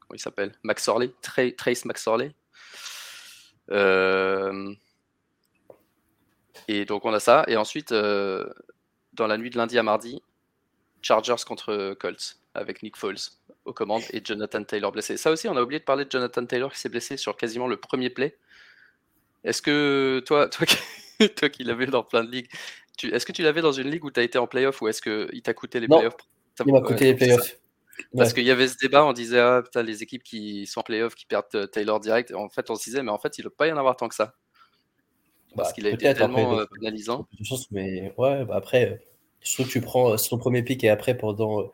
comment 0.00 0.16
il 0.16 0.20
s'appelle? 0.20 0.52
Max 0.64 0.86
Orley, 0.88 1.12
Trace 1.56 1.84
Max 1.84 2.06
Orley. 2.06 2.34
Euh, 3.70 4.74
et 6.68 6.84
donc 6.84 7.04
on 7.04 7.12
a 7.12 7.20
ça. 7.20 7.44
Et 7.48 7.56
ensuite, 7.56 7.92
euh, 7.92 8.46
dans 9.14 9.26
la 9.26 9.38
nuit 9.38 9.50
de 9.50 9.56
lundi 9.56 9.78
à 9.78 9.82
mardi, 9.82 10.22
Chargers 11.02 11.44
contre 11.46 11.94
Colts 11.94 12.36
avec 12.54 12.82
Nick 12.82 12.96
Foles 12.96 13.16
aux 13.64 13.72
commandes 13.72 14.02
et 14.12 14.20
Jonathan 14.24 14.62
Taylor 14.64 14.92
blessé. 14.92 15.16
Ça 15.16 15.30
aussi, 15.30 15.48
on 15.48 15.56
a 15.56 15.62
oublié 15.62 15.78
de 15.80 15.84
parler 15.84 16.04
de 16.04 16.10
Jonathan 16.10 16.44
Taylor 16.44 16.72
qui 16.72 16.78
s'est 16.78 16.88
blessé 16.88 17.16
sur 17.16 17.36
quasiment 17.36 17.66
le 17.66 17.76
premier 17.76 18.10
play. 18.10 18.36
Est-ce 19.44 19.62
que 19.62 20.22
toi, 20.26 20.48
toi, 20.48 20.66
qui, 20.66 20.76
toi 21.36 21.48
qui 21.48 21.64
l'avais 21.64 21.86
dans 21.86 22.02
plein 22.02 22.24
de 22.24 22.30
ligues, 22.30 22.50
est-ce 23.02 23.24
que 23.24 23.32
tu 23.32 23.42
l'avais 23.42 23.62
dans 23.62 23.72
une 23.72 23.90
ligue 23.90 24.04
où 24.04 24.10
tu 24.10 24.18
as 24.20 24.22
été 24.22 24.38
en 24.38 24.46
playoff 24.46 24.82
ou 24.82 24.88
est-ce 24.88 25.02
qu'il 25.02 25.42
t'a 25.42 25.54
coûté 25.54 25.80
les 25.80 25.86
playoffs? 25.86 26.16
Il 26.66 26.72
m'a 26.72 26.80
coûté 26.80 27.04
les 27.04 27.14
playoffs. 27.14 27.56
Parce 28.16 28.32
qu'il 28.32 28.44
y 28.44 28.50
avait 28.50 28.68
ce 28.68 28.76
débat, 28.76 29.04
on 29.04 29.12
disait, 29.12 29.40
ah 29.40 29.62
putain, 29.62 29.82
les 29.82 30.02
équipes 30.02 30.22
qui 30.22 30.66
sont 30.66 30.80
en 30.80 30.82
playoff 30.82 31.14
qui 31.14 31.26
perdent 31.26 31.46
euh, 31.54 31.66
Taylor 31.66 31.98
direct. 32.00 32.32
En 32.32 32.48
fait, 32.48 32.70
on 32.70 32.76
se 32.76 32.84
disait, 32.84 33.02
mais 33.02 33.10
en 33.10 33.18
fait, 33.18 33.38
il 33.38 33.40
ne 33.40 33.48
doit 33.48 33.56
pas 33.56 33.66
y 33.66 33.72
en 33.72 33.76
avoir 33.76 33.96
tant 33.96 34.08
que 34.08 34.14
ça. 34.14 34.34
Parce 35.56 35.70
bah, 35.70 35.74
qu'il 35.74 35.86
a 35.86 35.90
été 35.90 36.14
tellement 36.14 36.58
euh, 36.58 36.66
pénalisant. 36.66 37.26
Mais 37.70 38.12
ouais, 38.18 38.44
bah 38.44 38.56
après, 38.56 39.00
je 39.40 39.54
trouve 39.54 39.66
que 39.66 39.72
tu 39.72 39.80
prends 39.80 40.16
son 40.18 40.38
premier 40.38 40.62
pic 40.62 40.84
et 40.84 40.88
après, 40.88 41.16
pendant, 41.16 41.60
euh, 41.60 41.64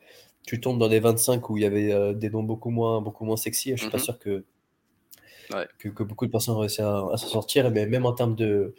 tu 0.46 0.60
tombes 0.60 0.78
dans 0.78 0.88
les 0.88 1.00
25 1.00 1.48
où 1.50 1.56
il 1.56 1.62
y 1.62 1.66
avait 1.66 1.92
euh, 1.92 2.12
des 2.12 2.30
noms 2.30 2.42
beaucoup 2.42 2.70
moins, 2.70 3.00
beaucoup 3.00 3.24
moins 3.24 3.36
sexy. 3.36 3.72
Je 3.76 3.82
suis 3.82 3.90
pas 3.90 3.98
mmh 3.98 4.00
sûr 4.00 4.18
que, 4.18 4.44
que, 5.78 6.02
beaucoup 6.02 6.26
de 6.26 6.30
personnes 6.30 6.54
ont 6.54 6.60
réussi 6.60 6.82
à, 6.82 7.16
s'en 7.16 7.28
sortir. 7.28 7.70
Mais 7.70 7.86
même 7.86 8.06
en 8.06 8.12
termes 8.12 8.36
de, 8.36 8.74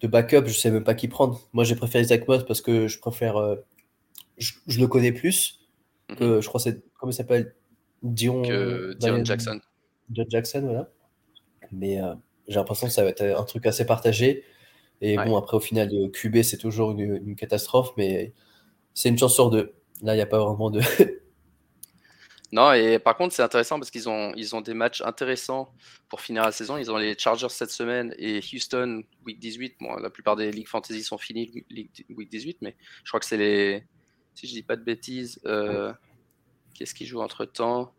de 0.00 0.06
backup, 0.06 0.46
je 0.46 0.58
sais 0.58 0.70
même 0.70 0.84
pas 0.84 0.94
qui 0.94 1.08
prendre. 1.08 1.40
Moi, 1.52 1.64
j'ai 1.64 1.76
préféré 1.76 2.04
Zach 2.04 2.26
Moss 2.28 2.44
parce 2.44 2.60
que 2.60 2.88
je 2.88 2.98
préfère. 2.98 3.56
je, 4.38 4.80
le 4.80 4.86
connais 4.86 5.12
plus. 5.12 5.58
Mmh 6.10 6.14
que, 6.16 6.40
je 6.40 6.48
crois 6.48 6.58
que 6.58 6.70
c'est. 6.70 6.82
Comment 6.98 7.10
il 7.10 7.14
s'appelle? 7.14 7.54
Dion, 8.02 8.42
Dion 8.42 9.24
Jackson. 9.24 9.60
Dion 10.08 10.26
Jackson, 10.28 10.60
voilà. 10.62 10.90
Mais 11.70 11.98
j'ai 12.48 12.56
l'impression 12.56 12.86
que 12.86 12.92
ça 12.92 13.02
va 13.02 13.10
être 13.10 13.22
un 13.22 13.44
truc 13.44 13.66
assez 13.66 13.86
partagé. 13.86 14.44
Et 15.00 15.16
bon, 15.16 15.36
après, 15.36 15.56
au 15.56 15.60
final, 15.60 15.90
QB, 16.12 16.42
c'est 16.42 16.58
toujours 16.58 16.92
une, 16.92 17.34
catastrophe, 17.34 17.92
mais 17.96 18.32
c'est 18.94 19.08
une 19.08 19.18
chance 19.18 19.34
sur 19.34 19.50
deux. 19.50 19.74
Là, 20.00 20.14
il 20.14 20.16
n'y 20.16 20.22
a 20.22 20.26
pas 20.26 20.38
vraiment 20.38 20.70
de. 20.70 20.80
non, 22.52 22.72
et 22.72 23.00
par 23.00 23.16
contre, 23.16 23.34
c'est 23.34 23.42
intéressant 23.42 23.80
parce 23.80 23.90
qu'ils 23.90 24.08
ont, 24.08 24.32
ils 24.36 24.54
ont 24.54 24.60
des 24.60 24.74
matchs 24.74 25.02
intéressants 25.02 25.74
pour 26.08 26.20
finir 26.20 26.44
la 26.44 26.52
saison. 26.52 26.76
Ils 26.76 26.90
ont 26.90 26.96
les 26.96 27.18
Chargers 27.18 27.48
cette 27.48 27.70
semaine 27.70 28.14
et 28.16 28.40
Houston, 28.52 29.02
week 29.26 29.40
18. 29.40 29.76
Bon, 29.80 29.96
la 29.96 30.10
plupart 30.10 30.36
des 30.36 30.52
ligues 30.52 30.68
fantasy 30.68 31.02
sont 31.02 31.18
finies 31.18 31.64
week 31.70 32.30
18, 32.30 32.58
mais 32.60 32.76
je 33.02 33.10
crois 33.10 33.18
que 33.18 33.26
c'est 33.26 33.36
les. 33.36 33.84
Si 34.34 34.46
je 34.46 34.52
dis 34.52 34.62
pas 34.62 34.76
de 34.76 34.84
bêtises, 34.84 35.40
euh, 35.46 35.92
qu'est-ce 36.74 36.94
qu'ils 36.94 37.06
jouent 37.06 37.20
entre 37.20 37.44
temps 37.44 37.92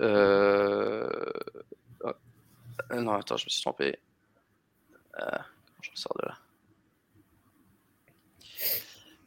euh, 0.00 1.08
euh, 2.92 3.00
non, 3.00 3.14
attends, 3.14 3.36
je 3.36 3.46
me 3.46 3.50
suis 3.50 3.62
trompé. 3.62 3.98
je 5.82 5.90
sors 5.94 6.16
de 6.22 6.28
là. 6.28 6.38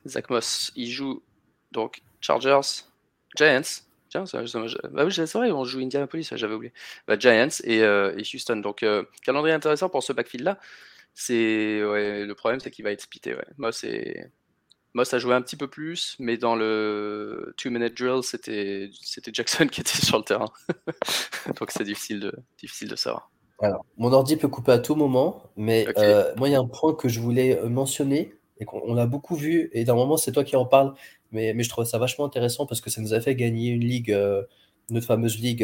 Zach 0.06 0.30
Moss, 0.30 0.72
il 0.76 0.90
joue 0.90 1.22
donc 1.72 2.02
Chargers, 2.22 2.86
Giants. 3.36 3.84
Giants 4.10 4.24
bah 4.92 5.04
oui, 5.06 5.12
c'est 5.12 5.34
vrai, 5.34 5.52
on 5.52 5.66
joue 5.66 5.80
Indianapolis, 5.80 6.30
j'avais 6.36 6.54
oublié. 6.54 6.74
Bah, 7.08 7.20
Giants 7.20 7.50
et, 7.66 7.80
et, 7.80 8.24
Houston. 8.34 8.58
Donc, 8.58 8.86
calendrier 9.24 9.54
intéressant 9.54 9.90
pour 9.90 10.02
ce 10.02 10.14
backfield-là. 10.14 10.60
C'est 11.14 11.80
le 11.82 12.34
problème, 12.34 12.62
c'est 12.62 12.72
qu'il 12.72 12.86
va 12.86 12.92
être. 12.92 13.08
Ouais. 13.26 13.46
Moss. 13.58 13.86
Moss 14.98 15.14
a 15.14 15.20
joué 15.20 15.36
un 15.36 15.44
petit 15.44 15.58
peu 15.58 15.68
plus, 15.68 16.16
mais 16.18 16.38
dans 16.38 16.56
le 16.56 17.54
two-minute 17.58 17.96
drill, 17.96 18.24
c'était 18.24 18.90
Jackson 19.32 19.68
qui 19.72 19.82
était 19.82 20.04
sur 20.04 20.18
le 20.18 20.24
terrain. 20.24 20.52
Donc, 21.60 21.70
c'est 21.70 21.84
difficile 21.84 22.32
difficile 22.58 22.90
de 22.90 22.96
savoir. 22.96 23.30
Alors, 23.60 23.86
mon 23.98 24.14
ordi 24.14 24.38
peut 24.38 24.48
couper 24.48 24.72
à 24.72 24.80
tout 24.80 24.96
moment, 24.96 25.44
mais 25.56 25.88
euh, 25.98 26.32
moi, 26.38 26.48
il 26.48 26.52
y 26.52 26.56
a 26.56 26.60
un 26.60 26.68
point 26.68 26.94
que 26.94 27.10
je 27.10 27.20
voulais 27.20 27.58
euh, 27.58 27.70
mentionner 27.70 28.34
et 28.60 28.66
qu'on 28.66 28.98
a 28.98 29.06
beaucoup 29.06 29.36
vu, 29.36 29.70
et 29.74 29.84
d'un 29.84 29.96
moment, 29.96 30.18
c'est 30.18 30.32
toi 30.32 30.44
qui 30.44 30.56
en 30.56 30.66
parles, 30.66 30.94
mais, 31.32 31.54
mais 31.54 31.64
je 31.64 31.70
trouve 31.70 31.86
ça 31.86 31.98
vachement 31.98 32.26
intéressant 32.26 32.66
parce 32.66 32.82
que 32.82 32.90
ça 32.90 33.02
nous 33.02 33.14
a 33.14 33.22
fait 33.22 33.36
gagner 33.36 33.70
une 33.70 33.84
ligue, 33.84 34.12
euh, 34.12 34.44
notre 34.90 35.08
fameuse 35.08 35.40
ligue 35.40 35.64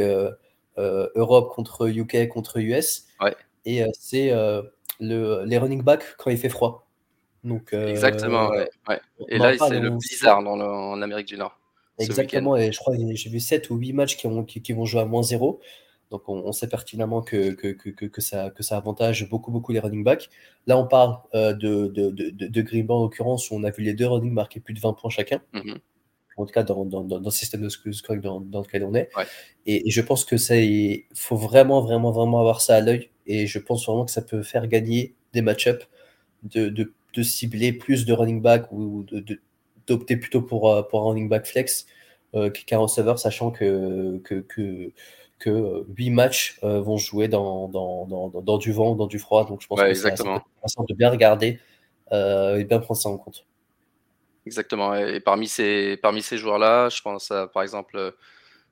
Europe 0.78 1.54
contre 1.54 1.88
UK 1.88 2.28
contre 2.30 2.60
US. 2.60 3.06
Ouais. 3.22 3.36
Et 3.66 3.84
c'est 3.98 4.32
le, 5.00 5.44
les 5.46 5.58
running 5.58 5.82
backs 5.82 6.16
quand 6.18 6.30
il 6.30 6.38
fait 6.38 6.50
froid. 6.50 6.88
Donc, 7.44 7.74
Exactement, 7.74 8.50
ouais. 8.50 8.70
Et 9.30 9.38
là, 9.38 9.56
c'est 9.58 9.80
le 9.80 9.92
bizarre 9.92 10.44
dans 10.44 10.60
en 10.60 11.02
Amérique 11.02 11.28
du 11.28 11.38
Nord. 11.38 11.60
Exactement, 12.00 12.58
et 12.58 12.72
je 12.72 12.80
crois 12.80 12.96
que 12.96 13.02
j'ai 13.14 13.30
vu 13.30 13.40
7 13.40 13.70
ou 13.70 13.76
8 13.76 13.94
matchs 13.94 14.18
qui, 14.18 14.26
ont, 14.28 14.44
qui, 14.44 14.62
qui 14.62 14.74
vont 14.74 14.86
jouer 14.86 15.02
à 15.02 15.06
moins 15.06 15.22
0. 15.22 15.62
Donc 16.14 16.30
on, 16.30 16.52
sait 16.52 16.68
pertinemment 16.68 17.24
que, 17.24 17.54
que, 17.54 17.70
que, 17.70 17.90
que, 17.90 18.22
ça, 18.22 18.52
que 18.52 18.62
ça 18.62 18.78
avantage 18.78 19.28
beaucoup, 19.32 19.50
beaucoup 19.50 19.72
les 19.72 19.80
running 19.80 20.04
backs. 20.04 20.30
Là, 20.68 20.78
on 20.78 20.86
parle 20.86 21.18
euh, 21.34 21.54
de, 21.54 21.88
de, 21.88 22.12
de, 22.12 22.30
de 22.30 22.62
Green 22.62 22.86
Bay 22.86 22.94
en 22.94 23.02
l'occurrence, 23.02 23.50
où 23.50 23.56
on 23.56 23.64
a 23.64 23.72
vu 23.72 23.82
les 23.82 23.96
deux 23.96 24.06
running 24.06 24.32
marquer 24.32 24.60
plus 24.60 24.76
de 24.76 24.80
20 24.80 24.94
points 24.94 25.10
chacun. 25.10 25.42
Mm-hmm. 25.56 25.80
En 26.38 26.46
tout 26.46 26.54
cas, 26.54 26.62
dans, 26.62 26.86
dans, 26.86 27.04
dans, 27.04 27.18
le 27.18 27.32
système 27.32 27.62
de 27.62 27.70
scoring 27.70 28.22
dans, 28.22 28.42
dans, 28.42 28.62
lequel 28.62 28.84
on 28.84 28.94
est. 28.94 29.10
Et, 29.66 29.90
je 29.90 30.02
pense 30.02 30.24
que 30.24 30.38
ça, 30.38 30.56
il 30.56 31.06
faut 31.16 31.36
vraiment, 31.36 31.82
vraiment, 31.82 32.12
vraiment 32.12 32.40
avoir 32.40 32.62
ça 32.62 32.76
à 32.76 32.82
l'œil. 32.82 33.10
Et 33.26 33.48
je 33.48 33.58
pense 33.58 33.84
vraiment 33.88 34.06
que 34.06 34.12
ça 34.12 34.22
peut 34.22 34.44
faire 34.44 34.68
gagner 34.68 35.16
des 35.34 35.42
match-ups, 35.42 35.88
de, 36.44 36.70
de, 36.70 36.94
de, 37.16 37.24
cibler 37.24 37.74
plus 37.74 38.06
de 38.06 38.14
running 38.14 38.40
back 38.44 38.72
ou 38.72 39.04
d'opter 39.88 40.18
plutôt 40.18 40.44
pour, 40.44 40.70
euh, 40.70 40.84
pour 40.84 41.02
un 41.02 41.06
running 41.06 41.28
back 41.28 41.48
flex 41.48 41.88
euh, 42.36 42.52
qu'un 42.52 42.78
receveur, 42.78 43.18
sachant 43.18 43.50
que, 43.50 44.20
que, 44.20 44.42
que 44.42 44.92
que 45.44 45.84
8 45.98 46.10
matchs 46.12 46.58
euh, 46.64 46.80
vont 46.80 46.98
jouer 46.98 47.28
dans, 47.28 47.68
dans, 47.68 48.06
dans, 48.06 48.30
dans, 48.30 48.58
du 48.58 48.72
vent, 48.72 48.96
dans 48.96 49.08
du 49.08 49.20
froid. 49.20 49.46
Donc 49.46 49.62
je 49.62 49.68
pense 49.68 49.82
que 49.82 49.94
c'est 49.94 50.12
intéressant 50.12 50.86
de 50.88 50.94
bien 50.94 51.10
regarder 51.10 51.60
euh, 52.12 52.58
et 52.58 52.64
bien 52.64 52.80
prendre 52.80 53.00
ça 53.00 53.10
en 53.10 53.18
compte. 53.18 53.46
Exactement. 54.46 54.96
Et 54.96 55.20
parmi 55.20 55.48
ces, 55.48 55.98
parmi 55.98 56.22
ces 56.22 56.38
joueurs-là, 56.38 56.90
je 56.90 57.02
pense 57.02 57.32
à 57.32 57.48
par 57.48 57.62
exemple 57.62 58.14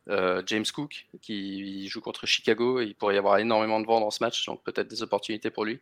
euh, 0.09 0.41
James 0.45 0.65
Cook 0.73 1.07
qui 1.21 1.87
joue 1.89 2.01
contre 2.01 2.25
Chicago. 2.25 2.79
Et 2.79 2.85
il 2.85 2.95
pourrait 2.95 3.15
y 3.15 3.17
avoir 3.17 3.37
énormément 3.37 3.81
de 3.81 3.85
vent 3.85 3.99
dans 3.99 4.11
ce 4.11 4.23
match, 4.23 4.45
donc 4.45 4.63
peut-être 4.63 4.87
des 4.87 5.03
opportunités 5.03 5.49
pour 5.49 5.65
lui. 5.65 5.81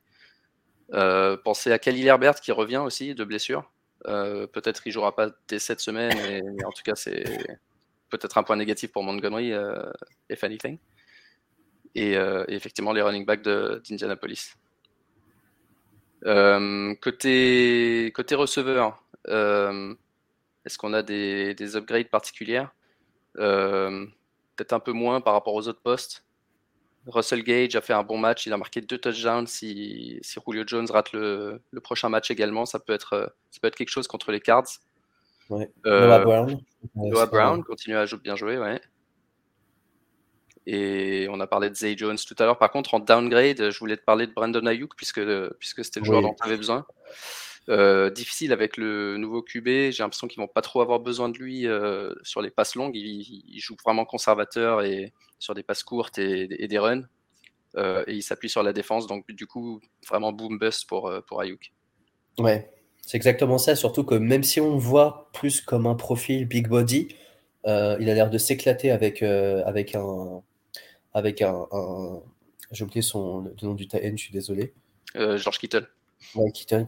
pensez 1.44 1.72
à 1.72 1.78
Khalil 1.78 2.08
Herbert 2.08 2.40
qui 2.42 2.52
revient 2.52 2.78
aussi 2.78 3.14
de 3.14 3.24
blessure. 3.24 3.72
peut-être 4.06 4.88
il 4.88 4.92
jouera 4.92 5.16
pas 5.16 5.30
dès 5.48 5.60
cette 5.60 5.82
semaine, 5.82 6.18
mais 6.56 6.66
en 6.66 6.72
tout 6.72 6.84
cas 6.84 6.96
c'est 6.96 7.24
peut-être 8.10 8.38
un 8.38 8.44
point 8.44 8.56
négatif 8.56 8.92
pour 8.92 9.04
Montgomery, 9.04 9.54
euh, 9.54 9.92
if 10.30 10.44
anything. 10.44 10.78
Et, 11.96 12.18
euh, 12.18 12.44
effectivement, 12.48 12.94
les 12.94 13.02
running 13.02 13.26
backs 13.26 13.42
d'Indianapolis. 13.42 14.56
Euh, 16.26 16.94
côté, 16.96 18.12
côté 18.14 18.36
receveur, 18.36 19.04
est-ce 19.28 20.78
qu'on 20.78 20.94
a 20.94 21.02
des, 21.02 21.54
des, 21.56 21.76
upgrades 21.76 22.10
particulières? 22.10 22.72
Peut-être 23.34 24.74
un 24.74 24.80
peu 24.80 24.92
moins 24.92 25.22
par 25.22 25.34
rapport 25.34 25.54
aux 25.54 25.68
autres 25.68 25.82
postes. 25.82 26.26
Russell 27.08 27.44
Gage 27.44 27.76
a 27.76 27.82
fait 27.82 27.94
un 27.94 28.04
bon 28.04 28.18
match, 28.18 28.46
il 28.46 28.54
a 28.54 28.58
marqué 28.58 28.82
deux 28.82 28.98
touchdowns. 28.98 29.48
Si, 29.48 30.20
si 30.22 30.40
Julio 30.46 30.64
Jones 30.68 30.88
rate 30.92 31.14
le, 31.14 31.62
le, 31.72 31.80
prochain 31.80 32.10
match 32.10 32.30
également, 32.30 32.66
ça 32.66 32.78
peut, 32.78 32.94
être, 32.94 33.34
ça 33.50 33.60
peut 33.62 33.68
être 33.68 33.76
quelque 33.76 33.90
chose 33.90 34.08
contre 34.08 34.32
les 34.32 34.42
Cards. 34.42 34.68
Ouais. 35.50 35.70
Noah 35.84 36.20
Brown. 36.20 36.62
Noah 36.96 37.26
Brown 37.26 37.64
continue 37.64 37.98
à 37.98 38.06
bien 38.24 38.36
jouer, 38.36 38.58
ouais. 38.58 38.80
Et 40.66 41.28
on 41.32 41.40
a 41.40 41.48
parlé 41.48 41.70
de 41.70 41.76
Zay 41.76 41.98
Jones 41.98 42.18
tout 42.28 42.36
à 42.38 42.46
l'heure. 42.46 42.60
Par 42.60 42.72
contre, 42.72 42.94
en 42.94 43.00
downgrade, 43.00 43.72
je 43.72 43.80
voulais 43.80 43.98
te 43.98 44.04
parler 44.04 44.28
de 44.28 44.34
Brandon 44.34 44.66
Ayuk 44.68 44.96
puisque, 44.96 45.22
puisque 45.58 45.84
c'était 45.84 46.00
le 46.00 46.06
joueur 46.06 46.22
dont 46.22 46.36
tu 46.40 46.48
avais 46.48 46.58
besoin. 46.58 46.86
Euh, 47.70 48.10
difficile 48.10 48.52
avec 48.52 48.78
le 48.78 49.18
nouveau 49.18 49.42
QB. 49.42 49.92
J'ai 49.92 50.04
l'impression 50.04 50.28
qu'ils 50.28 50.40
vont 50.40 50.48
pas 50.48 50.62
trop 50.62 50.82
avoir 50.82 51.00
besoin 51.00 51.30
de 51.30 51.38
lui 51.38 51.68
euh, 51.68 52.14
sur 52.24 52.42
les 52.42 52.52
passes 52.52 52.76
longues. 52.76 52.96
Il, 52.96 53.60
joue 53.60 53.76
vraiment 53.84 54.06
conservateur 54.06 54.82
et 54.82 55.14
sur 55.40 55.54
des 55.56 55.64
passes 55.64 55.84
courtes 55.84 56.18
et, 56.18 56.48
des 56.48 56.80
runs. 56.80 57.08
Euh, 57.76 58.04
et 58.08 58.14
il 58.14 58.24
s'appuie 58.24 58.50
sur 58.50 58.64
la 58.64 58.74
défense. 58.74 59.08
Donc, 59.08 59.30
du 59.32 59.48
coup, 59.48 59.80
vraiment 60.08 60.32
boom 60.32 60.58
bust 60.58 60.88
pour, 60.88 61.12
pour 61.28 61.42
Ayuk. 61.42 61.72
Ouais, 62.40 62.70
c'est 63.02 63.18
exactement 63.18 63.58
ça, 63.58 63.76
surtout 63.76 64.04
que 64.04 64.16
même 64.16 64.44
si 64.44 64.62
on 64.62 64.78
voit 64.78 65.30
plus 65.34 65.62
comme 65.62 65.88
un 65.88 65.96
profil 65.96 66.46
big 66.48 66.68
body, 66.68 67.10
euh, 67.68 67.98
il 68.00 68.10
a 68.10 68.14
l'air 68.14 68.30
de 68.30 68.38
s'éclater 68.38 68.92
avec, 68.92 69.22
euh, 69.24 69.64
avec 69.66 69.96
un. 69.96 70.42
Avec 71.14 71.42
un, 71.42 71.68
J'ai 72.72 72.84
oublié 72.84 73.02
son, 73.02 73.42
le 73.42 73.54
nom 73.64 73.74
du 73.74 73.88
TN, 73.88 74.18
je 74.18 74.24
suis 74.24 74.34
désolé. 74.34 74.74
Euh, 75.16 75.38
George 75.38 75.58
Kittle. 75.58 75.88
Ouais, 76.36 76.52
Kittle. 76.52 76.86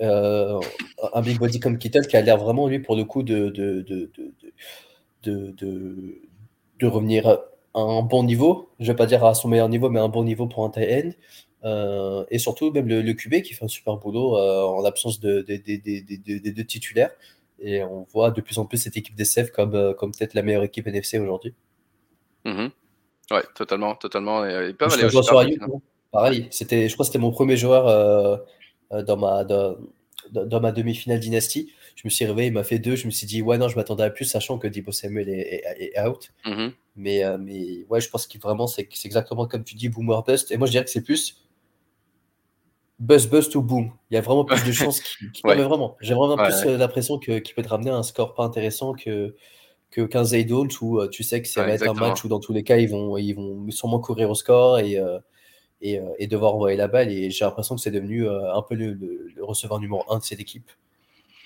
un 0.00 1.22
big 1.22 1.38
body 1.38 1.60
comme 1.60 1.78
Kittle 1.78 2.06
qui 2.06 2.16
a 2.16 2.22
l'air 2.22 2.38
vraiment, 2.38 2.66
lui, 2.66 2.78
pour 2.78 2.96
le 2.96 3.04
coup, 3.04 3.22
de, 3.22 3.50
de, 3.50 3.82
de, 3.82 4.10
de, 5.22 6.22
de 6.78 6.86
revenir 6.86 7.28
à 7.28 7.40
un 7.74 8.02
bon 8.02 8.24
niveau. 8.24 8.70
Je 8.80 8.84
ne 8.84 8.92
vais 8.92 8.96
pas 8.96 9.06
dire 9.06 9.24
à 9.24 9.34
son 9.34 9.48
meilleur 9.48 9.68
niveau, 9.68 9.90
mais 9.90 10.00
un 10.00 10.08
bon 10.08 10.24
niveau 10.24 10.46
pour 10.46 10.64
un 10.64 10.70
TN. 10.70 11.14
Euh, 11.64 12.24
et 12.30 12.38
surtout, 12.38 12.72
même 12.72 12.88
le, 12.88 13.12
QB 13.12 13.42
qui 13.42 13.54
fait 13.54 13.64
un 13.64 13.68
super 13.68 13.96
boulot 13.96 14.36
euh, 14.36 14.62
en 14.62 14.82
l'absence 14.82 15.20
de, 15.20 15.42
des 15.42 16.52
deux 16.52 16.64
titulaires. 16.64 17.10
Et 17.60 17.82
on 17.82 18.06
voit 18.12 18.32
de 18.32 18.40
plus 18.40 18.58
en 18.58 18.64
plus 18.64 18.78
cette 18.78 18.96
équipe 18.96 19.14
d'SF 19.14 19.52
comme, 19.52 19.74
euh, 19.74 19.94
comme 19.94 20.10
peut-être 20.12 20.34
la 20.34 20.42
meilleure 20.42 20.64
équipe 20.64 20.86
NFC 20.86 21.18
aujourd'hui. 21.18 21.54
Mm-hmm. 22.44 22.70
Ouais, 23.30 23.44
totalement, 23.54 23.94
totalement. 23.94 24.44
Et, 24.44 24.74
pas 24.74 24.88
mal 24.88 24.98
hein. 25.04 25.66
Pareil, 26.10 26.48
c'était, 26.50 26.88
je 26.88 26.94
crois 26.94 27.04
que 27.04 27.08
c'était 27.08 27.20
mon 27.20 27.30
premier 27.30 27.56
joueur 27.56 28.42
dans 28.90 29.16
ma, 29.16 29.44
dans, 29.44 29.76
dans 30.30 30.60
ma 30.60 30.72
demi-finale 30.72 31.20
dynastie. 31.20 31.72
Je 31.94 32.02
me 32.04 32.10
suis 32.10 32.26
réveillé, 32.26 32.48
il 32.48 32.52
m'a 32.52 32.64
fait 32.64 32.78
deux. 32.78 32.96
Je 32.96 33.06
me 33.06 33.10
suis 33.10 33.26
dit, 33.26 33.40
ouais, 33.40 33.56
non, 33.56 33.68
je 33.68 33.76
m'attendais 33.76 34.02
à 34.02 34.10
plus, 34.10 34.24
sachant 34.24 34.58
que 34.58 34.66
Dibo 34.66 34.92
Samuel 34.92 35.28
est, 35.28 35.62
est, 35.78 36.00
out. 36.00 36.32
Mm-hmm. 36.44 36.72
Mais, 36.96 37.22
mais 37.38 37.86
ouais, 37.88 38.00
je 38.00 38.10
pense 38.10 38.26
que 38.26 38.38
vraiment, 38.38 38.66
c'est 38.66 38.88
exactement 39.04 39.46
comme 39.46 39.62
tu 39.62 39.76
dis, 39.76 39.88
boomer 39.88 40.22
bust. 40.24 40.50
Et 40.50 40.58
moi, 40.58 40.66
je 40.66 40.72
dirais 40.72 40.84
que 40.84 40.90
c'est 40.90 41.04
plus 41.04 41.42
buzz 42.98 43.26
bust 43.28 43.54
ou 43.56 43.62
boom. 43.62 43.92
Il 44.10 44.14
y 44.14 44.16
a 44.16 44.20
vraiment 44.20 44.44
plus 44.44 44.64
de 44.64 44.72
chances 44.72 45.00
qu'il 45.00 45.30
vraiment. 45.44 45.96
J'ai 46.00 46.14
vraiment 46.14 46.36
plus 46.36 46.66
euh, 46.66 46.76
l'impression 46.76 47.18
qu'il 47.18 47.42
peut 47.54 47.62
te 47.62 47.68
ramener 47.68 47.90
un 47.90 48.02
score 48.02 48.34
pas 48.34 48.44
intéressant 48.44 48.92
que 48.92 49.34
qu'un 49.90 50.24
Zaydolt 50.24 50.80
où 50.80 51.00
euh, 51.00 51.08
tu 51.08 51.22
sais 51.22 51.42
que 51.42 51.48
ça 51.48 51.64
va 51.64 51.72
être 51.72 51.86
un 51.86 51.92
match 51.92 52.24
où 52.24 52.28
dans 52.28 52.40
tous 52.40 52.54
les 52.54 52.62
cas 52.62 52.78
ils 52.78 52.88
vont 52.88 53.18
ils 53.18 53.34
vont 53.34 53.70
sûrement 53.70 54.00
courir 54.00 54.30
au 54.30 54.34
score 54.34 54.78
et 54.78 54.98
euh, 54.98 55.18
et, 55.82 56.28
devoir 56.28 56.54
envoyer 56.54 56.76
la 56.76 56.86
balle 56.86 57.10
et 57.10 57.30
j'ai 57.30 57.44
l'impression 57.44 57.74
que 57.74 57.80
c'est 57.80 57.90
devenu 57.90 58.28
un 58.28 58.62
peu 58.62 58.76
le, 58.76 58.96
receveur 59.40 59.80
numéro 59.80 60.04
un 60.08 60.18
de 60.18 60.22
cette 60.22 60.38
équipe. 60.38 60.70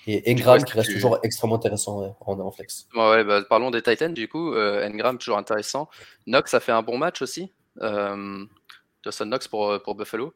Et 0.05 0.31
Engram 0.31 0.63
qui 0.63 0.73
reste 0.73 0.93
toujours 0.93 1.17
extrêmement 1.23 1.55
intéressant 1.55 2.15
en, 2.21 2.39
en 2.39 2.51
flex. 2.51 2.87
Ouais, 2.93 3.23
bah, 3.23 3.41
parlons 3.49 3.71
des 3.71 3.81
Titans 3.81 4.13
du 4.13 4.27
coup. 4.27 4.55
Engram 4.55 5.17
toujours 5.17 5.39
intéressant. 5.39 5.89
Knox 6.27 6.53
a 6.53 6.59
fait 6.59 6.71
un 6.71 6.83
bon 6.83 6.99
match 6.99 7.23
aussi. 7.23 7.51
Dawson 7.81 9.25
Knox 9.25 9.47
pour, 9.47 9.81
pour 9.81 9.95
Buffalo. 9.95 10.35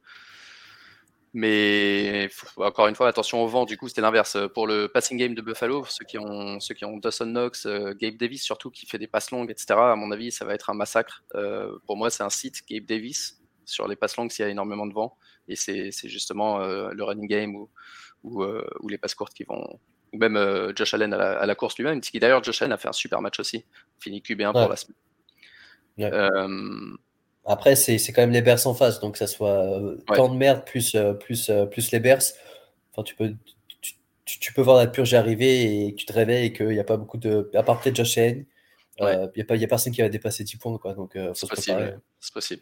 Mais 1.34 2.30
encore 2.58 2.88
une 2.88 2.96
fois, 2.96 3.08
attention 3.08 3.42
au 3.42 3.48
vent. 3.48 3.66
Du 3.66 3.78
coup, 3.78 3.88
c'était 3.88 4.02
l'inverse. 4.02 4.38
Pour 4.54 4.68
le 4.68 4.88
passing 4.88 5.18
game 5.18 5.34
de 5.34 5.42
Buffalo, 5.42 5.86
ceux 5.86 6.04
qui 6.04 6.18
ont, 6.18 6.60
ceux 6.60 6.74
qui 6.74 6.84
ont 6.84 6.98
Dawson 6.98 7.26
Knox, 7.26 7.66
euh, 7.66 7.94
Gabe 7.94 8.18
Davis 8.18 8.44
surtout, 8.44 8.70
qui 8.70 8.86
fait 8.86 8.98
des 8.98 9.08
passes 9.08 9.32
longues, 9.32 9.50
etc., 9.50 9.80
à 9.80 9.96
mon 9.96 10.12
avis, 10.12 10.32
ça 10.32 10.44
va 10.44 10.54
être 10.54 10.70
un 10.70 10.74
massacre. 10.74 11.24
Euh, 11.36 11.78
pour 11.86 11.96
moi, 11.96 12.10
c'est 12.10 12.24
un 12.24 12.30
site, 12.30 12.64
Gabe 12.70 12.86
Davis, 12.86 13.42
sur 13.64 13.88
les 13.88 13.96
passes 13.96 14.18
longues 14.18 14.30
s'il 14.30 14.44
y 14.44 14.48
a 14.48 14.52
énormément 14.52 14.86
de 14.86 14.94
vent. 14.94 15.18
Et 15.48 15.56
c'est 15.56 15.92
justement 16.10 16.62
euh, 16.62 16.90
le 16.92 17.04
running 17.04 17.28
game 17.28 17.56
ou, 17.56 17.70
ou, 18.24 18.90
les 18.90 18.98
passes 18.98 19.16
courtes 19.16 19.34
qui 19.34 19.44
vont. 19.46 19.80
Ou 20.14 20.18
même 20.18 20.74
Josh 20.76 20.94
Allen 20.94 21.14
à 21.14 21.46
la, 21.46 21.56
course 21.56 21.78
lui-même. 21.78 22.02
D'ailleurs, 22.16 22.44
Josh 22.44 22.62
Allen 22.62 22.74
a 22.74 22.78
fait 22.78 22.90
un 22.90 22.94
super 22.94 23.22
match 23.22 23.40
aussi. 23.40 23.64
Fini 24.02 24.20
QB1 24.20 24.52
pour 24.52 24.68
la 24.68 24.76
semaine. 24.76 24.98
Après, 27.46 27.76
c'est 27.76 27.98
quand 28.14 28.22
même 28.22 28.32
les 28.32 28.42
Bears 28.42 28.68
en 28.68 28.74
face, 28.74 29.00
donc 29.00 29.14
que 29.14 29.18
ça 29.18 29.28
soit 29.28 29.50
euh, 29.50 29.98
tant 30.16 30.30
de 30.30 30.38
merde 30.38 30.64
plus, 30.64 30.94
euh, 30.94 31.14
plus, 31.14 31.50
euh, 31.50 31.66
plus 31.66 31.92
les 31.92 32.00
Bears. 32.00 32.22
Enfin, 32.92 33.04
tu 33.04 33.16
peux, 33.16 33.34
tu, 34.26 34.40
tu, 34.40 34.54
peux 34.54 34.62
voir 34.62 34.78
la 34.78 34.86
purge 34.86 35.14
arriver 35.16 35.88
et 35.88 35.96
tu 35.96 36.06
te 36.06 36.14
réveilles 36.14 36.48
et 36.48 36.54
qu'il 36.54 36.68
n'y 36.68 36.80
a 36.80 36.84
pas 36.84 36.98
beaucoup 36.98 37.18
de. 37.18 37.50
À 37.56 37.64
part 37.64 37.82
peut-être 37.82 37.96
Josh 37.96 38.18
Allen, 38.20 38.46
il 39.00 39.06
n'y 39.06 39.42
a, 39.42 39.66
a, 39.66 39.68
personne 39.68 39.92
qui 39.92 40.02
va 40.02 40.10
dépasser 40.10 40.44
10 40.44 40.58
points. 40.58 40.78
Quoi, 40.78 40.94
donc, 40.94 41.18
c'est 41.34 41.50
possible. 41.50 42.00
Possible. 42.32 42.62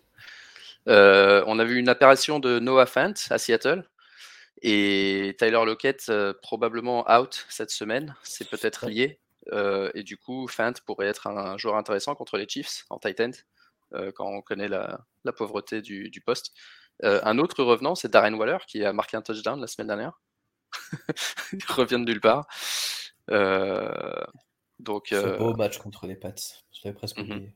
on 0.86 1.60
a 1.60 1.66
vu 1.66 1.78
une 1.78 1.90
apparition 1.90 2.40
de 2.40 2.60
Noah 2.60 2.86
Fant 2.86 3.14
à 3.30 3.38
Seattle. 3.38 3.84
Et 4.62 5.36
Tyler 5.40 5.64
Lockett, 5.66 6.12
probablement 6.42 7.06
out 7.12 7.46
cette 7.50 7.72
semaine. 7.72 8.16
C'est 8.24 8.50
peut-être 8.50 8.88
lié. 8.88 9.20
et 9.94 10.04
du 10.04 10.16
coup, 10.16 10.48
Fant 10.48 10.74
pourrait 10.86 11.08
être 11.08 11.28
un, 11.28 11.58
joueur 11.58 11.76
intéressant 11.76 12.16
contre 12.16 12.38
les 12.38 12.48
Chiefs 12.48 12.86
en 12.90 12.98
tight 12.98 13.20
end, 13.20 13.32
quand 14.16 14.28
on 14.28 14.42
connaît 14.42 14.68
la, 14.68 15.06
pauvreté 15.36 15.82
du, 15.82 16.22
poste. 16.26 16.54
un 17.04 17.38
autre 17.38 17.64
revenant, 17.64 17.96
c'est 17.96 18.10
Darren 18.10 18.34
Waller, 18.34 18.60
qui 18.68 18.84
a 18.84 18.94
marqué 18.94 19.18
un 19.18 19.22
touchdown 19.22 19.60
la 19.60 19.68
semaine 19.68 19.88
dernière. 19.88 20.20
Il 21.54 21.66
revient 21.68 22.00
de 22.00 22.06
nulle 22.06 22.22
part. 22.22 22.48
donc, 24.80 25.08
Ce 25.10 25.38
beau 25.38 25.56
match 25.56 25.78
contre 25.78 26.08
les 26.08 26.16
Pats. 26.16 26.34
Je 26.72 26.82
l'avais 26.84 26.96
presque 26.96 27.18
mmh 27.18 27.22
oublié. 27.22 27.56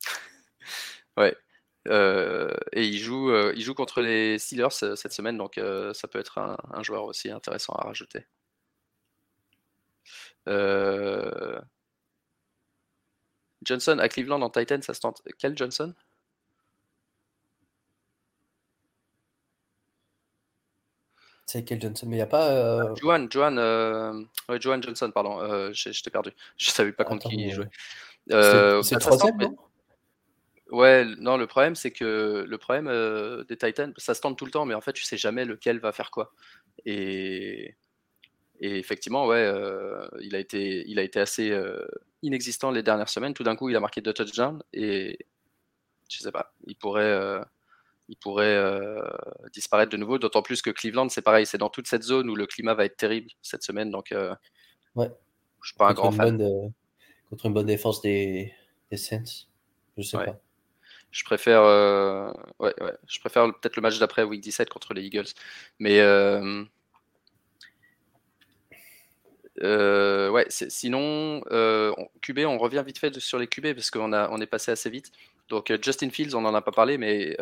ouais. 1.16 1.36
Euh, 1.88 2.52
et 2.72 2.84
il 2.84 2.98
joue, 2.98 3.30
euh, 3.30 3.52
il 3.56 3.62
joue 3.62 3.74
contre 3.74 4.02
les 4.02 4.38
Steelers 4.38 4.68
euh, 4.84 4.94
cette 4.96 5.12
semaine, 5.12 5.36
donc 5.36 5.60
ça 5.94 6.08
peut 6.08 6.18
être 6.18 6.38
un, 6.38 6.82
joueur 6.82 7.04
aussi 7.04 7.30
intéressant 7.30 7.74
à 7.74 7.84
rajouter. 7.84 8.26
Johnson 13.64 13.98
à 13.98 14.08
Cleveland 14.08 14.42
en 14.42 14.50
Titan, 14.50 14.80
ça 14.82 14.94
se 14.94 15.00
tente. 15.00 15.22
Quel 15.38 15.56
Johnson? 15.56 15.94
C'est 21.46 21.64
quel 21.64 21.80
Johnson? 21.80 22.06
Mais 22.06 22.16
il 22.16 22.18
n'y 22.18 22.22
a 22.22 22.26
pas. 22.26 22.94
Johan, 22.94 23.26
Johan, 23.30 24.80
Johnson, 24.80 25.10
pardon. 25.12 25.40
je 25.72 26.02
t'ai 26.02 26.10
perdu. 26.10 26.30
Je 26.56 26.70
savais 26.70 26.92
pas 26.92 27.04
contre 27.04 27.28
qui 27.28 27.36
il 27.36 27.52
jouait. 27.52 27.70
c'est 28.28 28.36
le 28.36 28.98
troisième, 28.98 29.36
non? 29.36 29.56
Ouais, 30.72 31.04
non, 31.18 31.36
le 31.36 31.46
problème, 31.46 31.74
c'est 31.74 31.90
que 31.90 32.46
le 32.48 32.58
problème 32.58 32.88
euh, 32.88 33.44
des 33.44 33.58
Titans, 33.58 33.92
ça 33.98 34.14
se 34.14 34.22
tente 34.22 34.38
tout 34.38 34.46
le 34.46 34.50
temps, 34.50 34.64
mais 34.64 34.72
en 34.72 34.80
fait, 34.80 34.94
tu 34.94 35.04
sais 35.04 35.18
jamais 35.18 35.44
lequel 35.44 35.78
va 35.78 35.92
faire 35.92 36.10
quoi. 36.10 36.32
Et, 36.86 37.76
et 38.62 38.78
effectivement, 38.78 39.26
ouais, 39.26 39.44
euh, 39.44 40.06
il, 40.20 40.34
a 40.34 40.38
été, 40.38 40.88
il 40.88 40.98
a 40.98 41.02
été 41.02 41.20
assez 41.20 41.50
euh, 41.50 41.84
inexistant 42.22 42.70
les 42.70 42.82
dernières 42.82 43.08
semaines. 43.08 43.34
Tout 43.34 43.42
d'un 43.42 43.56
coup, 43.56 43.68
il 43.68 43.76
a 43.76 43.80
marqué 43.80 44.00
deux 44.00 44.12
touchdowns 44.12 44.62
et 44.72 45.18
je 46.08 46.18
sais 46.18 46.32
pas, 46.32 46.54
il 46.66 46.76
pourrait, 46.76 47.40
il 48.08 48.16
pourrait 48.16 48.56
disparaître 49.52 49.90
de 49.90 49.96
nouveau. 49.96 50.18
D'autant 50.18 50.42
plus 50.42 50.62
que 50.62 50.70
Cleveland, 50.70 51.08
c'est 51.08 51.22
pareil, 51.22 51.44
c'est 51.44 51.58
dans 51.58 51.70
toute 51.70 51.88
cette 51.88 52.02
zone 52.02 52.30
où 52.30 52.36
le 52.36 52.46
climat 52.46 52.74
va 52.74 52.84
être 52.84 52.96
terrible 52.96 53.30
cette 53.42 53.64
semaine. 53.64 53.90
Donc, 53.90 54.14
ouais. 54.94 55.10
je 55.62 55.68
suis 55.68 55.76
pas 55.76 55.88
un 55.88 55.94
grand 55.94 56.12
fan. 56.12 56.72
contre 57.30 57.46
une 57.46 57.54
bonne 57.54 57.66
défense 57.66 58.00
des, 58.00 58.52
des 58.90 58.96
Saints, 58.96 59.46
je 59.96 60.02
sais 60.02 60.18
pas. 60.18 60.38
Je 61.12 61.24
préfère, 61.24 61.62
euh, 61.62 62.32
ouais, 62.58 62.74
ouais, 62.82 62.94
je 63.06 63.20
préfère 63.20 63.44
peut-être 63.44 63.76
le 63.76 63.82
match 63.82 63.98
d'après 63.98 64.22
Week 64.22 64.40
17 64.40 64.70
contre 64.70 64.94
les 64.94 65.02
Eagles. 65.02 65.28
Mais 65.78 65.98
euh, 69.60 70.28
euh, 70.28 70.30
ouais, 70.30 70.46
sinon, 70.48 71.40
QB, 72.22 72.40
on 72.40 72.58
revient 72.58 72.82
vite 72.86 72.98
fait 72.98 73.18
sur 73.18 73.38
les 73.38 73.46
QB 73.46 73.74
parce 73.74 73.90
qu'on 73.90 74.12
on 74.12 74.40
est 74.40 74.46
passé 74.46 74.70
assez 74.70 74.90
vite. 74.90 75.12
Donc 75.48 75.72
Justin 75.82 76.10
Fields, 76.10 76.34
on 76.34 76.40
n'en 76.40 76.54
a 76.54 76.62
pas 76.62 76.72
parlé, 76.72 76.98
mais 76.98 77.36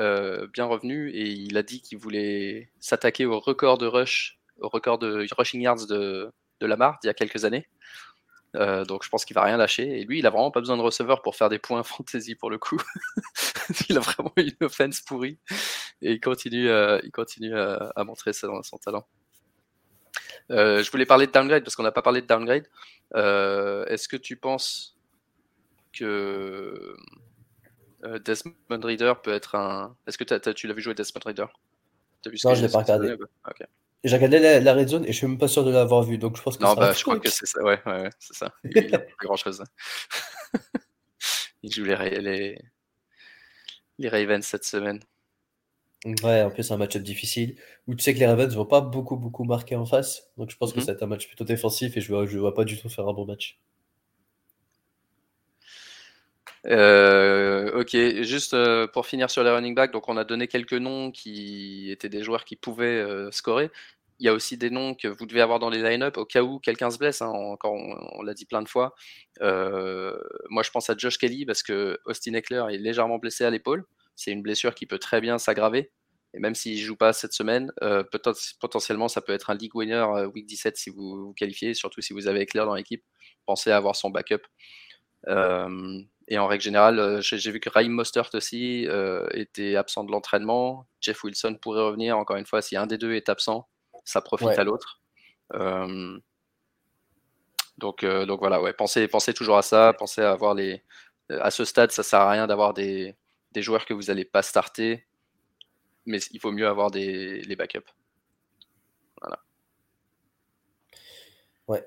bien 0.52 0.64
revenu 0.64 1.10
et 1.10 1.28
il 1.28 1.56
a 1.56 1.62
dit 1.62 1.80
qu'il 1.80 1.98
voulait 1.98 2.70
s'attaquer 2.80 3.26
au 3.26 3.38
record 3.38 3.78
de 3.78 3.86
rush, 3.86 4.38
au 4.60 4.68
record 4.68 4.98
de 4.98 5.26
rushing 5.36 5.60
yards 5.60 5.86
de, 5.86 6.30
Lamar 6.60 6.98
d'il 7.00 7.08
y 7.08 7.10
a 7.10 7.14
quelques 7.14 7.44
années. 7.44 7.66
Euh, 8.56 8.84
donc 8.84 9.04
je 9.04 9.08
pense 9.08 9.24
qu'il 9.24 9.34
va 9.34 9.42
rien 9.42 9.56
lâcher. 9.56 10.00
Et 10.00 10.04
lui, 10.04 10.18
il 10.18 10.26
a 10.26 10.30
vraiment 10.30 10.50
pas 10.50 10.60
besoin 10.60 10.76
de 10.76 10.82
receveur 10.82 11.22
pour 11.22 11.36
faire 11.36 11.48
des 11.48 11.58
points 11.58 11.82
fantasy 11.84 12.34
pour 12.34 12.50
le 12.50 12.58
coup. 12.58 12.80
il 13.88 13.96
a 13.96 14.00
vraiment 14.00 14.32
une 14.36 14.56
offense 14.62 15.00
pourrie 15.00 15.38
et 16.02 16.12
il 16.12 16.20
continue, 16.20 16.68
euh, 16.68 17.00
il 17.04 17.12
continue 17.12 17.56
à, 17.56 18.04
montrer 18.04 18.32
son, 18.32 18.62
son 18.62 18.78
talent. 18.78 19.06
Euh, 20.50 20.82
je 20.82 20.90
voulais 20.90 21.06
parler 21.06 21.26
de 21.26 21.32
downgrade 21.32 21.62
parce 21.62 21.76
qu'on 21.76 21.82
n'a 21.82 21.92
pas 21.92 22.02
parlé 22.02 22.20
de 22.22 22.26
downgrade. 22.26 22.66
Est-ce 23.14 24.08
que 24.08 24.16
tu 24.16 24.36
penses 24.36 24.96
que 25.92 26.96
Desmond 28.24 28.54
Reader 28.82 29.14
peut 29.22 29.32
être 29.32 29.54
un. 29.54 29.96
Est-ce 30.06 30.18
que 30.18 30.50
tu 30.52 30.66
l'as 30.66 30.74
vu 30.74 30.82
jouer 30.82 30.94
Desmond 30.94 31.20
Reader? 31.24 31.46
Vu 32.26 32.36
non, 32.44 32.54
je 32.54 32.62
l'ai 32.62 32.68
pas 32.68 32.78
regardé. 32.78 33.16
J'ai 34.02 34.16
regardé 34.16 34.60
la, 34.60 34.74
red 34.74 34.88
zone 34.88 35.04
et 35.04 35.12
je 35.12 35.16
suis 35.18 35.26
même 35.26 35.36
pas 35.36 35.48
sûr 35.48 35.62
de 35.62 35.70
l'avoir 35.70 36.02
vu, 36.02 36.16
donc 36.16 36.36
je 36.36 36.42
pense 36.42 36.56
que 36.56 36.62
Non, 36.62 36.74
bah, 36.74 36.92
je 36.92 37.02
crois 37.02 37.20
que 37.20 37.28
c'est 37.28 37.46
ça, 37.46 37.62
ouais, 37.62 37.78
ouais, 37.84 38.08
c'est 38.18 38.34
ça. 38.34 38.52
Il 38.64 38.90
n'a 38.90 38.98
pas 38.98 39.12
grand 39.18 39.36
chose. 39.36 39.62
il 41.62 41.70
joue 41.70 41.84
les, 41.84 42.56
les, 43.98 44.08
Ravens 44.08 44.42
cette 44.42 44.64
semaine. 44.64 45.00
Ouais, 46.06 46.42
en 46.42 46.50
plus, 46.50 46.62
c'est 46.62 46.72
un 46.72 46.78
match-up 46.78 47.02
difficile 47.02 47.56
où 47.86 47.94
tu 47.94 48.02
sais 48.02 48.14
que 48.14 48.18
les 48.18 48.26
Ravens 48.26 48.54
vont 48.54 48.64
pas 48.64 48.80
beaucoup, 48.80 49.16
beaucoup 49.16 49.44
marquer 49.44 49.76
en 49.76 49.84
face, 49.84 50.30
donc 50.38 50.50
je 50.50 50.56
pense 50.56 50.72
que 50.72 50.80
mm-hmm. 50.80 50.84
ça 50.84 50.92
va 50.92 50.96
être 50.96 51.02
un 51.02 51.06
match 51.06 51.26
plutôt 51.26 51.44
défensif 51.44 51.96
et 51.96 52.00
je 52.00 52.08
vois, 52.08 52.24
je 52.26 52.38
vois 52.38 52.54
pas 52.54 52.64
du 52.64 52.78
tout 52.78 52.88
faire 52.88 53.06
un 53.06 53.12
bon 53.12 53.26
match. 53.26 53.60
Euh, 56.66 57.80
ok, 57.80 57.96
juste 58.22 58.54
euh, 58.54 58.86
pour 58.86 59.06
finir 59.06 59.30
sur 59.30 59.42
les 59.42 59.50
running 59.50 59.74
backs, 59.74 59.92
donc 59.92 60.08
on 60.08 60.16
a 60.16 60.24
donné 60.24 60.46
quelques 60.46 60.74
noms 60.74 61.10
qui 61.10 61.90
étaient 61.90 62.08
des 62.08 62.22
joueurs 62.22 62.44
qui 62.44 62.56
pouvaient 62.56 62.86
euh, 62.86 63.30
scorer. 63.30 63.70
Il 64.18 64.26
y 64.26 64.28
a 64.28 64.34
aussi 64.34 64.58
des 64.58 64.68
noms 64.68 64.94
que 64.94 65.08
vous 65.08 65.24
devez 65.24 65.40
avoir 65.40 65.58
dans 65.58 65.70
les 65.70 65.82
line-up 65.82 66.18
au 66.18 66.26
cas 66.26 66.42
où 66.42 66.58
quelqu'un 66.58 66.90
se 66.90 66.98
blesse. 66.98 67.22
Hein, 67.22 67.28
encore, 67.28 67.72
on, 67.72 68.22
l'a 68.22 68.34
dit 68.34 68.44
plein 68.44 68.60
de 68.62 68.68
fois. 68.68 68.94
moi, 69.40 70.62
je 70.62 70.70
pense 70.70 70.90
à 70.90 70.94
Josh 70.96 71.16
Kelly 71.18 71.46
parce 71.46 71.62
que 71.62 71.98
Austin 72.04 72.34
Eckler 72.34 72.64
est 72.70 72.78
légèrement 72.78 73.18
blessé 73.18 73.44
à 73.44 73.50
l'épaule. 73.50 73.86
C'est 74.20 74.32
une 74.32 74.42
blessure 74.42 74.74
qui 74.74 74.86
peut 74.86 74.98
très 74.98 75.20
bien 75.20 75.38
s'aggraver. 75.38 75.92
Et 76.34 76.38
même 76.38 76.54
s'il 76.54 76.78
ne 76.80 76.86
joue 76.86 76.96
pas 76.96 77.12
cette 77.12 77.32
semaine, 77.32 77.72
potentiellement, 78.60 79.08
ça 79.08 79.20
peut 79.20 79.32
être 79.32 79.50
un 79.50 79.54
league 79.54 79.74
winner 79.74 80.04
week 80.32 80.46
17 80.46 80.76
si 80.76 80.90
vous 80.90 81.26
vous 81.26 81.34
qualifiez, 81.34 81.74
surtout 81.74 82.00
si 82.02 82.12
vous 82.12 82.28
avez 82.28 82.42
Eckler 82.42 82.64
dans 82.66 82.74
l'équipe. 82.74 83.04
Pensez 83.46 83.70
à 83.72 83.76
avoir 83.76 83.96
son 83.96 84.10
backup. 84.10 84.42
Et 86.30 86.38
en 86.38 86.46
règle 86.46 86.62
générale, 86.62 87.00
euh, 87.00 87.20
j'ai 87.20 87.50
vu 87.50 87.58
que 87.58 87.68
Raheem 87.68 87.90
Mostert 87.90 88.30
aussi 88.34 88.86
euh, 88.86 89.26
était 89.32 89.74
absent 89.74 90.04
de 90.04 90.12
l'entraînement. 90.12 90.86
Jeff 91.00 91.24
Wilson 91.24 91.58
pourrait 91.60 91.82
revenir. 91.82 92.16
Encore 92.16 92.36
une 92.36 92.46
fois, 92.46 92.62
si 92.62 92.76
un 92.76 92.86
des 92.86 92.98
deux 92.98 93.14
est 93.14 93.28
absent, 93.28 93.68
ça 94.04 94.20
profite 94.20 94.56
à 94.56 94.62
l'autre. 94.62 95.00
Euh, 95.54 96.16
donc, 97.78 98.04
donc 98.04 98.38
voilà, 98.38 98.62
ouais, 98.62 98.72
pensez, 98.72 99.08
pensez 99.08 99.34
toujours 99.34 99.58
à 99.58 99.62
ça. 99.62 99.92
Pensez 99.98 100.22
à 100.22 100.30
avoir 100.30 100.54
les. 100.54 100.84
À 101.28 101.50
ce 101.50 101.64
stade, 101.64 101.90
ça 101.90 102.04
sert 102.04 102.20
à 102.20 102.30
rien 102.30 102.46
d'avoir 102.46 102.74
des, 102.74 103.16
des, 103.52 103.62
joueurs 103.62 103.86
que 103.86 103.94
vous 103.94 104.04
n'allez 104.04 104.24
pas 104.24 104.42
starter, 104.42 105.06
mais 106.06 106.18
il 106.32 106.40
vaut 106.40 106.52
mieux 106.52 106.68
avoir 106.68 106.90
des 106.90 107.42
les 107.42 107.56
backups. 107.56 107.90
Voilà. 109.20 109.42
Ouais, 111.68 111.86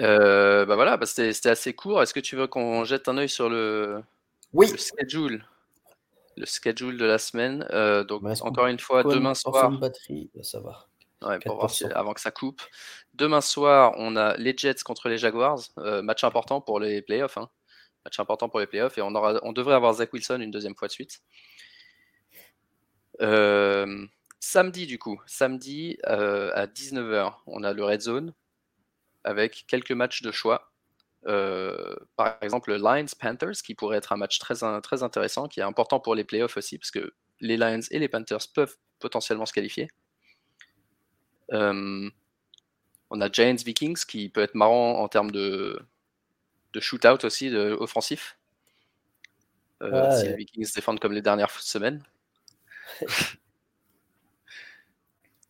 euh, 0.00 0.64
bah 0.64 0.74
voilà, 0.76 0.96
bah 0.96 1.06
c'était 1.06 1.48
assez 1.48 1.74
court. 1.74 2.02
Est-ce 2.02 2.14
que 2.14 2.20
tu 2.20 2.36
veux 2.36 2.46
qu'on 2.46 2.84
jette 2.84 3.08
un 3.08 3.18
œil 3.18 3.28
sur 3.28 3.48
le, 3.48 4.02
oui. 4.52 4.68
schedule? 4.78 5.44
Le 6.36 6.46
schedule 6.46 6.98
de 6.98 7.04
la 7.04 7.18
semaine. 7.18 7.66
Euh, 7.70 8.04
donc, 8.04 8.22
encore 8.42 8.66
une 8.66 8.78
fois, 8.78 9.02
demain 9.02 9.34
soir. 9.34 9.70
batterie, 9.72 10.30
ça 10.42 10.60
va. 10.60 10.86
Ouais, 11.20 11.40
pour 11.40 11.56
voir 11.56 11.72
avant 11.96 12.14
que 12.14 12.20
ça 12.20 12.30
coupe. 12.30 12.62
Demain 13.14 13.40
soir, 13.40 13.92
on 13.96 14.14
a 14.14 14.36
les 14.36 14.56
Jets 14.56 14.82
contre 14.84 15.08
les 15.08 15.18
Jaguars. 15.18 15.58
Euh, 15.78 16.00
match 16.00 16.22
important 16.22 16.60
pour 16.60 16.78
les 16.78 17.02
playoffs. 17.02 17.38
Hein. 17.38 17.48
Match 18.04 18.20
important 18.20 18.48
pour 18.48 18.60
les 18.60 18.66
playoffs. 18.66 18.98
Et 18.98 19.02
on, 19.02 19.14
aura, 19.14 19.40
on 19.42 19.52
devrait 19.52 19.74
avoir 19.74 19.94
Zach 19.94 20.12
Wilson 20.12 20.40
une 20.40 20.50
deuxième 20.50 20.74
fois 20.74 20.88
de 20.88 20.92
suite. 20.92 21.20
samedi, 24.40 24.86
du 24.86 24.98
coup, 24.98 25.20
samedi 25.26 25.98
à 26.04 26.66
19h, 26.66 27.34
on 27.46 27.62
a 27.62 27.72
le 27.72 27.84
Red 27.84 28.00
Zone 28.00 28.34
avec 29.24 29.64
quelques 29.66 29.92
matchs 29.92 30.22
de 30.22 30.32
choix. 30.32 30.72
Euh, 31.26 31.94
par 32.16 32.38
exemple, 32.40 32.74
Lions 32.74 33.06
Panthers, 33.20 33.62
qui 33.64 33.74
pourrait 33.74 33.98
être 33.98 34.12
un 34.12 34.16
match 34.16 34.38
très, 34.38 34.54
très 34.80 35.02
intéressant, 35.02 35.48
qui 35.48 35.60
est 35.60 35.64
important 35.64 36.00
pour 36.00 36.14
les 36.14 36.24
playoffs 36.24 36.56
aussi, 36.56 36.78
parce 36.78 36.90
que 36.90 37.12
les 37.40 37.56
Lions 37.56 37.80
et 37.90 37.98
les 37.98 38.08
Panthers 38.08 38.48
peuvent 38.54 38.76
potentiellement 38.98 39.46
se 39.46 39.52
qualifier. 39.52 39.88
Euh, 41.52 42.10
on 43.10 43.20
a 43.20 43.30
Giants 43.30 43.56
Vikings, 43.64 44.04
qui 44.06 44.28
peut 44.28 44.42
être 44.42 44.54
marrant 44.54 45.00
en 45.00 45.08
termes 45.08 45.30
de, 45.30 45.78
de 46.72 46.80
shootout 46.80 47.24
aussi, 47.24 47.50
de 47.50 47.76
offensif. 47.78 48.36
Euh, 49.82 50.10
si 50.18 50.26
les 50.26 50.34
Vikings 50.34 50.72
défendent 50.74 51.00
comme 51.00 51.12
les 51.12 51.22
dernières 51.22 51.50
semaines. 51.50 52.02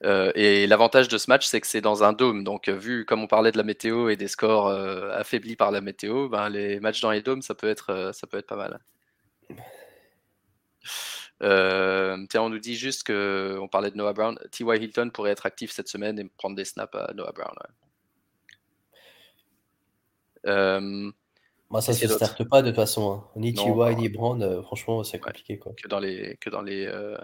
Euh, 0.05 0.31
et 0.35 0.67
l'avantage 0.67 1.09
de 1.09 1.19
ce 1.19 1.29
match, 1.29 1.47
c'est 1.47 1.61
que 1.61 1.67
c'est 1.67 1.81
dans 1.81 2.05
un 2.05 2.13
dôme. 2.13 2.45
Donc, 2.45 2.69
euh, 2.69 2.73
vu 2.77 3.05
comme 3.05 3.23
on 3.23 3.27
parlait 3.27 3.53
de 3.53 3.57
la 3.59 3.65
météo 3.65 4.09
et 4.09 4.17
des 4.17 4.29
scores 4.29 4.69
euh, 4.69 5.11
affaiblis 5.13 5.57
par 5.57 5.71
la 5.73 5.81
météo, 5.81 6.29
ben, 6.29 6.49
les 6.49 6.79
matchs 6.81 7.01
dans 7.01 7.11
les 7.11 7.23
dômes, 7.23 7.43
ça 7.43 7.55
peut 7.55 7.69
être, 7.69 8.13
ça 8.15 8.27
peut 8.27 8.39
être 8.39 8.47
pas 8.47 8.57
mal. 8.57 8.79
tiens, 12.29 12.43
on 12.43 12.49
nous 12.51 12.59
dit 12.59 12.77
juste 12.77 13.03
que 13.05 13.59
on 13.61 13.69
parlait 13.69 13.91
de 13.91 13.97
Noah 13.97 14.13
Brown. 14.13 14.39
T.Y. 14.53 14.83
Hilton 14.83 15.11
pourrait 15.11 15.33
être 15.33 15.47
actif 15.47 15.73
cette 15.73 15.89
semaine 15.89 16.19
et 16.19 16.25
prendre 16.37 16.57
des 16.57 16.65
snaps 16.65 16.95
à 16.95 17.13
Noah 17.15 17.33
Brown. 17.33 17.55
Moi, 21.71 21.83
ça 21.83 21.93
Qu'est-ce 21.93 22.09
se 22.09 22.15
starte 22.15 22.45
pas 22.49 22.63
de 22.63 22.69
toute 22.69 22.77
façon. 22.77 23.13
hein. 23.13 23.25
Ni 23.37 23.53
Non, 23.53 23.65
TY, 23.65 23.71
bah, 23.77 23.93
ni 23.95 24.09
Brand, 24.09 24.43
euh, 24.43 24.63
franchement, 24.63 25.05
c'est 25.05 25.19
ouais, 25.19 25.21
compliqué 25.21 25.59
quoi. 25.59 25.73
que 25.75 25.87
dans 25.87 25.99
les, 26.01 26.39
que 26.41 26.49
dans 26.49 26.63
les 26.63 26.87
euh, 26.87 27.19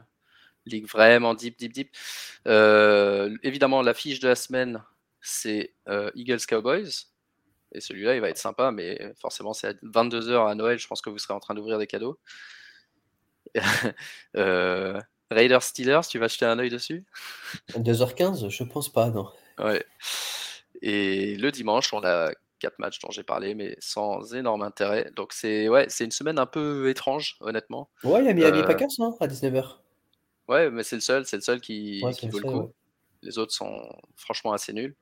ligues 0.67 0.87
vraiment 0.87 1.33
deep, 1.35 1.59
deep, 1.59 1.73
deep. 1.73 1.91
Euh, 2.47 3.35
évidemment, 3.43 3.81
l'affiche 3.81 4.21
de 4.21 4.29
la 4.29 4.35
semaine, 4.37 4.83
c'est 5.23 5.75
euh, 5.89 6.11
Eagles 6.15 6.45
Cowboys. 6.47 6.91
Et 7.73 7.81
celui-là, 7.81 8.15
il 8.15 8.21
va 8.21 8.29
être 8.29 8.39
sympa, 8.39 8.71
mais 8.71 9.15
forcément, 9.19 9.53
c'est 9.55 9.69
à 9.69 9.73
22h 9.73 10.47
à 10.49 10.55
Noël. 10.55 10.79
Je 10.79 10.87
pense 10.87 11.01
que 11.01 11.11
vous 11.11 11.19
serez 11.19 11.35
en 11.35 11.41
train 11.41 11.55
d'ouvrir 11.55 11.79
des 11.79 11.87
cadeaux. 11.87 12.19
Euh, 14.37 15.01
Raiders 15.31 15.63
Steelers, 15.63 16.01
tu 16.09 16.19
vas 16.19 16.29
jeter 16.29 16.45
un 16.45 16.59
œil 16.59 16.71
dessus? 16.71 17.05
2h15, 17.79 18.49
je 18.51 18.65
pense 18.65 18.93
pas, 18.93 19.11
non. 19.11 19.29
Ouais. 19.59 19.85
Et 20.83 21.37
le 21.37 21.51
dimanche, 21.51 21.93
on 21.95 22.03
a 22.05 22.31
quatre 22.65 22.79
matchs 22.79 22.99
dont 23.01 23.11
j'ai 23.11 23.23
parlé, 23.23 23.55
mais 23.55 23.77
sans 23.79 24.35
énorme 24.35 24.63
intérêt. 24.63 25.11
Donc 25.17 25.33
c'est 25.33 25.69
ouais, 25.69 25.87
c'est 25.89 26.05
une 26.05 26.11
semaine 26.11 26.39
un 26.39 26.47
peu 26.47 26.89
étrange, 26.89 27.37
honnêtement. 27.41 27.91
Ouais, 28.03 28.21
il 28.23 28.27
y 28.27 28.29
a 28.31 28.35
Miami 28.35 28.61
Euh, 28.61 28.67
Packers 28.67 28.89
hein, 29.01 29.15
à 29.21 29.27
19h. 29.27 29.81
ouais, 30.49 30.71
mais 30.71 30.83
c'est 30.83 30.97
le 30.97 31.01
seul, 31.03 31.27
c'est 31.27 31.37
le 31.37 31.43
seul 31.43 31.61
qui, 31.61 32.01
Ouais, 32.03 32.13
vaut 32.29 32.39
le 32.39 32.43
seul, 32.43 32.43
coup. 32.51 32.61
ouais. 32.61 32.71
Les 33.23 33.39
autres 33.39 33.53
sont 33.53 33.89
franchement 34.17 34.53
assez 34.53 34.73
nuls. 34.73 34.95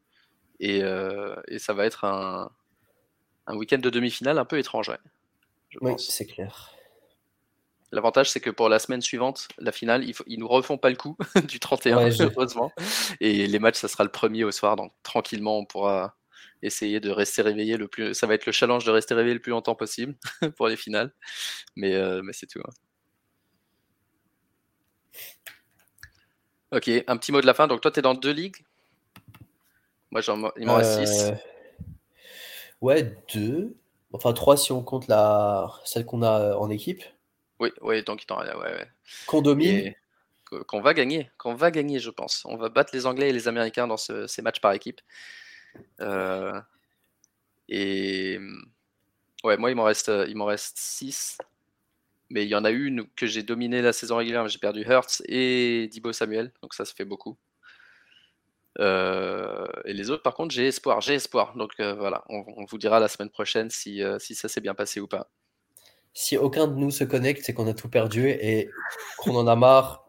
Et, 0.61 0.83
euh, 0.83 1.35
et 1.49 1.59
ça 1.59 1.73
va 1.73 1.87
être 1.87 2.05
un, 2.05 2.51
un 3.47 3.57
week-end 3.57 3.79
de 3.79 3.91
demi-finale 3.91 4.39
un 4.39 4.45
peu 4.45 4.59
étrange, 4.59 4.89
ouais, 4.89 4.99
je 5.71 5.79
Oui, 5.81 5.95
c'est 5.99 6.27
clair. 6.27 6.71
L'avantage, 7.95 8.31
c'est 8.31 8.41
que 8.41 8.49
pour 8.49 8.69
la 8.71 8.79
semaine 8.79 9.03
suivante, 9.03 9.49
la 9.59 9.71
finale, 9.71 10.03
ils, 10.09 10.15
ils 10.27 10.39
nous 10.39 10.49
refont 10.49 10.79
pas 10.79 10.89
le 10.89 10.97
coup 10.97 11.17
du 11.49 11.61
31, 11.61 11.97
Ouais, 11.99 12.11
je- 12.11 12.23
heureusement. 12.25 12.73
Et 13.21 13.47
les 13.47 13.59
matchs, 13.59 13.77
ça 13.79 13.89
sera 13.89 14.03
le 14.05 14.11
premier 14.11 14.45
au 14.45 14.51
soir, 14.51 14.77
donc 14.77 14.93
tranquillement, 15.03 15.59
on 15.59 15.67
pourra 15.67 16.17
essayer 16.63 17.01
de 17.01 17.11
rester 17.11 17.43
réveillé 17.43 17.77
le 17.77 17.89
plus. 17.89 18.15
Ça 18.15 18.27
va 18.27 18.35
être 18.35 18.47
le 18.47 18.53
challenge 18.53 18.85
de 18.85 18.91
rester 18.91 19.15
réveillé 19.15 19.35
le 19.35 19.41
plus 19.41 19.51
longtemps 19.51 19.75
possible 19.75 20.15
pour 20.57 20.69
les 20.69 20.77
finales, 20.77 21.13
mais, 21.77 21.95
euh, 21.95 22.23
mais 22.23 22.33
c'est 22.33 22.47
tout. 22.47 22.61
hein. 22.61 22.73
Ok, 26.73 26.89
un 27.07 27.17
petit 27.17 27.33
mot 27.33 27.41
de 27.41 27.47
la 27.47 27.55
fin. 27.55 27.67
Donc 27.67 27.81
toi, 27.81 27.91
tu 27.91 27.99
es 27.99 28.03
dans 28.03 28.15
deux 28.15 28.33
ligues? 28.33 28.65
Moi, 30.11 30.21
j'en- 30.23 30.51
il 30.57 30.67
m'en 30.67 30.77
reste 30.77 31.07
six. 31.07 31.25
Euh, 31.25 31.35
Ouais, 32.81 33.15
deux. 33.33 33.77
Enfin, 34.13 34.33
trois 34.33 34.57
si 34.57 34.73
on 34.73 34.83
compte 34.83 35.07
la... 35.07 35.71
celle 35.85 36.05
qu'on 36.05 36.23
a 36.23 36.57
en 36.57 36.69
équipe. 36.69 37.05
Oui, 37.61 37.71
oui, 37.81 38.03
donc 38.03 38.23
il 38.23 38.27
t'en 38.27 38.41
ouais, 38.41 38.55
ouais. 38.55 38.89
Qu'on 39.27 39.41
domine. 39.41 39.77
Et 39.77 39.97
qu'on 40.67 40.81
va 40.81 40.93
gagner, 40.93 41.31
qu'on 41.39 41.55
va 41.55 41.71
gagner, 41.71 41.99
je 42.01 42.11
pense. 42.11 42.43
On 42.45 42.57
va 42.57 42.69
battre 42.69 42.91
les 42.93 43.07
Anglais 43.07 43.31
et 43.31 43.33
les 43.33 43.47
Américains 43.49 43.87
dans 43.87 43.97
ce- 43.97 44.27
ces 44.27 44.43
matchs 44.43 44.61
par 44.61 44.73
équipe. 44.73 45.01
Euh, 46.01 46.61
et 47.69 48.39
ouais, 49.45 49.57
moi, 49.57 49.71
il 49.71 49.77
m'en 49.77 49.85
reste, 49.85 50.11
il 50.29 50.37
m'en 50.37 50.47
reste 50.47 50.79
6. 50.79 51.39
Mais 52.31 52.45
il 52.45 52.49
y 52.49 52.55
en 52.55 52.65
a 52.65 52.71
une 52.71 53.07
que 53.15 53.27
j'ai 53.27 53.43
dominé 53.43 53.83
la 53.83 53.93
saison 53.93 54.17
régulière, 54.17 54.49
j'ai 54.49 54.59
perdu 54.59 54.85
Hurts 54.89 55.23
et 55.27 55.89
Dibo 55.93 56.13
Samuel, 56.13 56.51
donc 56.63 56.73
ça 56.73 56.87
se 56.87 56.95
fait 56.95 57.05
beaucoup. 57.05 57.37
Euh, 58.79 59.67
et 59.85 59.93
les 59.93 60.11
autres, 60.11 60.23
par 60.23 60.35
contre, 60.35 60.55
j'ai 60.55 60.67
espoir, 60.67 61.01
j'ai 61.01 61.15
espoir. 61.15 61.55
Donc 61.57 61.73
euh, 61.81 61.95
voilà, 61.95 62.25
on, 62.29 62.45
on 62.57 62.65
vous 62.65 62.79
dira 62.79 63.01
la 63.01 63.09
semaine 63.09 63.31
prochaine 63.31 63.71
si, 63.71 64.03
euh, 64.03 64.19
si 64.19 64.35
ça 64.35 64.49
s'est 64.49 64.61
bien 64.61 64.75
passé 64.75 65.01
ou 65.01 65.07
pas. 65.07 65.31
Si 66.15 66.37
aucun 66.37 66.67
de 66.67 66.75
nous 66.75 66.91
se 66.91 67.05
connecte, 67.05 67.43
c'est 67.45 67.55
qu'on 67.55 67.67
a 67.67 67.75
tout 67.75 67.89
perdu 67.89 68.29
et 68.29 68.71
qu'on 69.19 69.35
en 69.35 69.47
a 69.47 69.57
marre. 69.57 70.02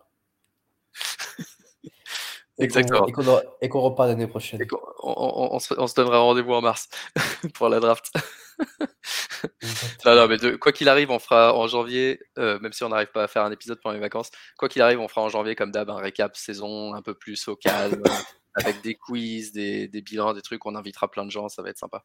Et 2.64 2.68
qu'on- 2.68 2.80
Exactement. 2.80 3.42
Et 3.62 3.70
qu'on 3.70 3.82
repart 3.82 4.08
l'année 4.10 4.28
prochaine. 4.28 4.62
Et 4.62 4.68
on, 5.02 5.14
on- 5.16 5.56
on 5.56 5.60
se, 5.60 5.74
on 5.78 5.88
se 5.88 5.94
donnera 5.96 6.20
rendez-vous 6.20 6.54
en 6.54 6.62
mars 6.62 6.88
pour 7.54 7.70
la 7.70 7.80
draft. 7.80 8.12
Non, 10.06 10.16
non, 10.16 10.28
mais 10.28 10.38
de- 10.38 10.56
quoi 10.56 10.72
qu'il 10.72 10.88
arrive, 10.90 11.12
on 11.12 11.20
fera 11.20 11.54
en 11.56 11.68
janvier, 11.68 12.20
euh, 12.38 12.60
même 12.60 12.72
si 12.74 12.84
on 12.84 12.90
n'arrive 12.90 13.12
pas 13.12 13.24
à 13.24 13.28
faire 13.28 13.44
un 13.44 13.52
épisode 13.52 13.80
pendant 13.82 13.94
les 13.96 14.00
vacances, 14.00 14.30
quoi 14.58 14.70
qu'il 14.70 14.82
arrive, 14.82 15.00
on 15.00 15.08
fera 15.08 15.22
en 15.22 15.30
janvier 15.30 15.56
comme 15.56 15.72
d'hab 15.72 15.90
un 15.90 15.98
récap 15.98 16.36
saison 16.38 16.94
un 16.94 17.02
peu 17.02 17.14
plus 17.14 17.48
au 17.48 17.56
calme, 17.56 18.02
avec 18.56 18.82
des 18.82 18.96
quiz, 18.96 19.52
des, 19.52 19.88
des 19.88 20.02
bilans, 20.02 20.34
des 20.34 20.42
trucs. 20.42 20.66
On 20.66 20.76
invitera 20.76 21.10
plein 21.10 21.26
de 21.26 21.32
gens, 21.32 21.50
ça 21.50 21.62
va 21.62 21.70
être 21.70 21.78
sympa 21.80 22.04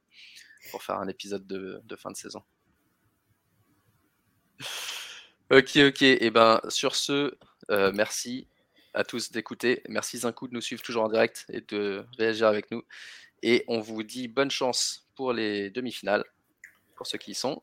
pour 0.70 0.82
faire 0.82 0.96
un 0.96 1.06
épisode 1.08 1.46
de, 1.46 1.80
de 1.84 1.96
fin 1.96 2.10
de 2.10 2.16
saison. 2.16 2.42
Ok, 5.50 5.76
ok. 5.76 6.02
Et 6.02 6.30
ben 6.30 6.60
sur 6.68 6.94
ce, 6.96 7.34
euh, 7.70 7.92
merci 7.94 8.48
à 8.94 9.04
tous 9.04 9.30
d'écouter. 9.30 9.82
Merci 9.88 10.18
Zinkou 10.18 10.48
de 10.48 10.54
nous 10.54 10.60
suivre 10.60 10.82
toujours 10.82 11.04
en 11.04 11.08
direct 11.08 11.46
et 11.52 11.60
de 11.60 12.04
réagir 12.18 12.46
avec 12.46 12.70
nous. 12.70 12.82
Et 13.42 13.64
on 13.68 13.80
vous 13.80 14.02
dit 14.02 14.28
bonne 14.28 14.50
chance 14.50 15.08
pour 15.14 15.32
les 15.32 15.70
demi-finales, 15.70 16.24
pour 16.96 17.06
ceux 17.06 17.18
qui 17.18 17.32
y 17.32 17.34
sont. 17.34 17.62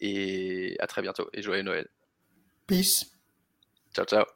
Et 0.00 0.76
à 0.80 0.86
très 0.86 1.02
bientôt 1.02 1.28
et 1.32 1.42
joyeux 1.42 1.62
Noël. 1.62 1.88
Peace. 2.66 3.06
Ciao, 3.94 4.04
ciao. 4.04 4.33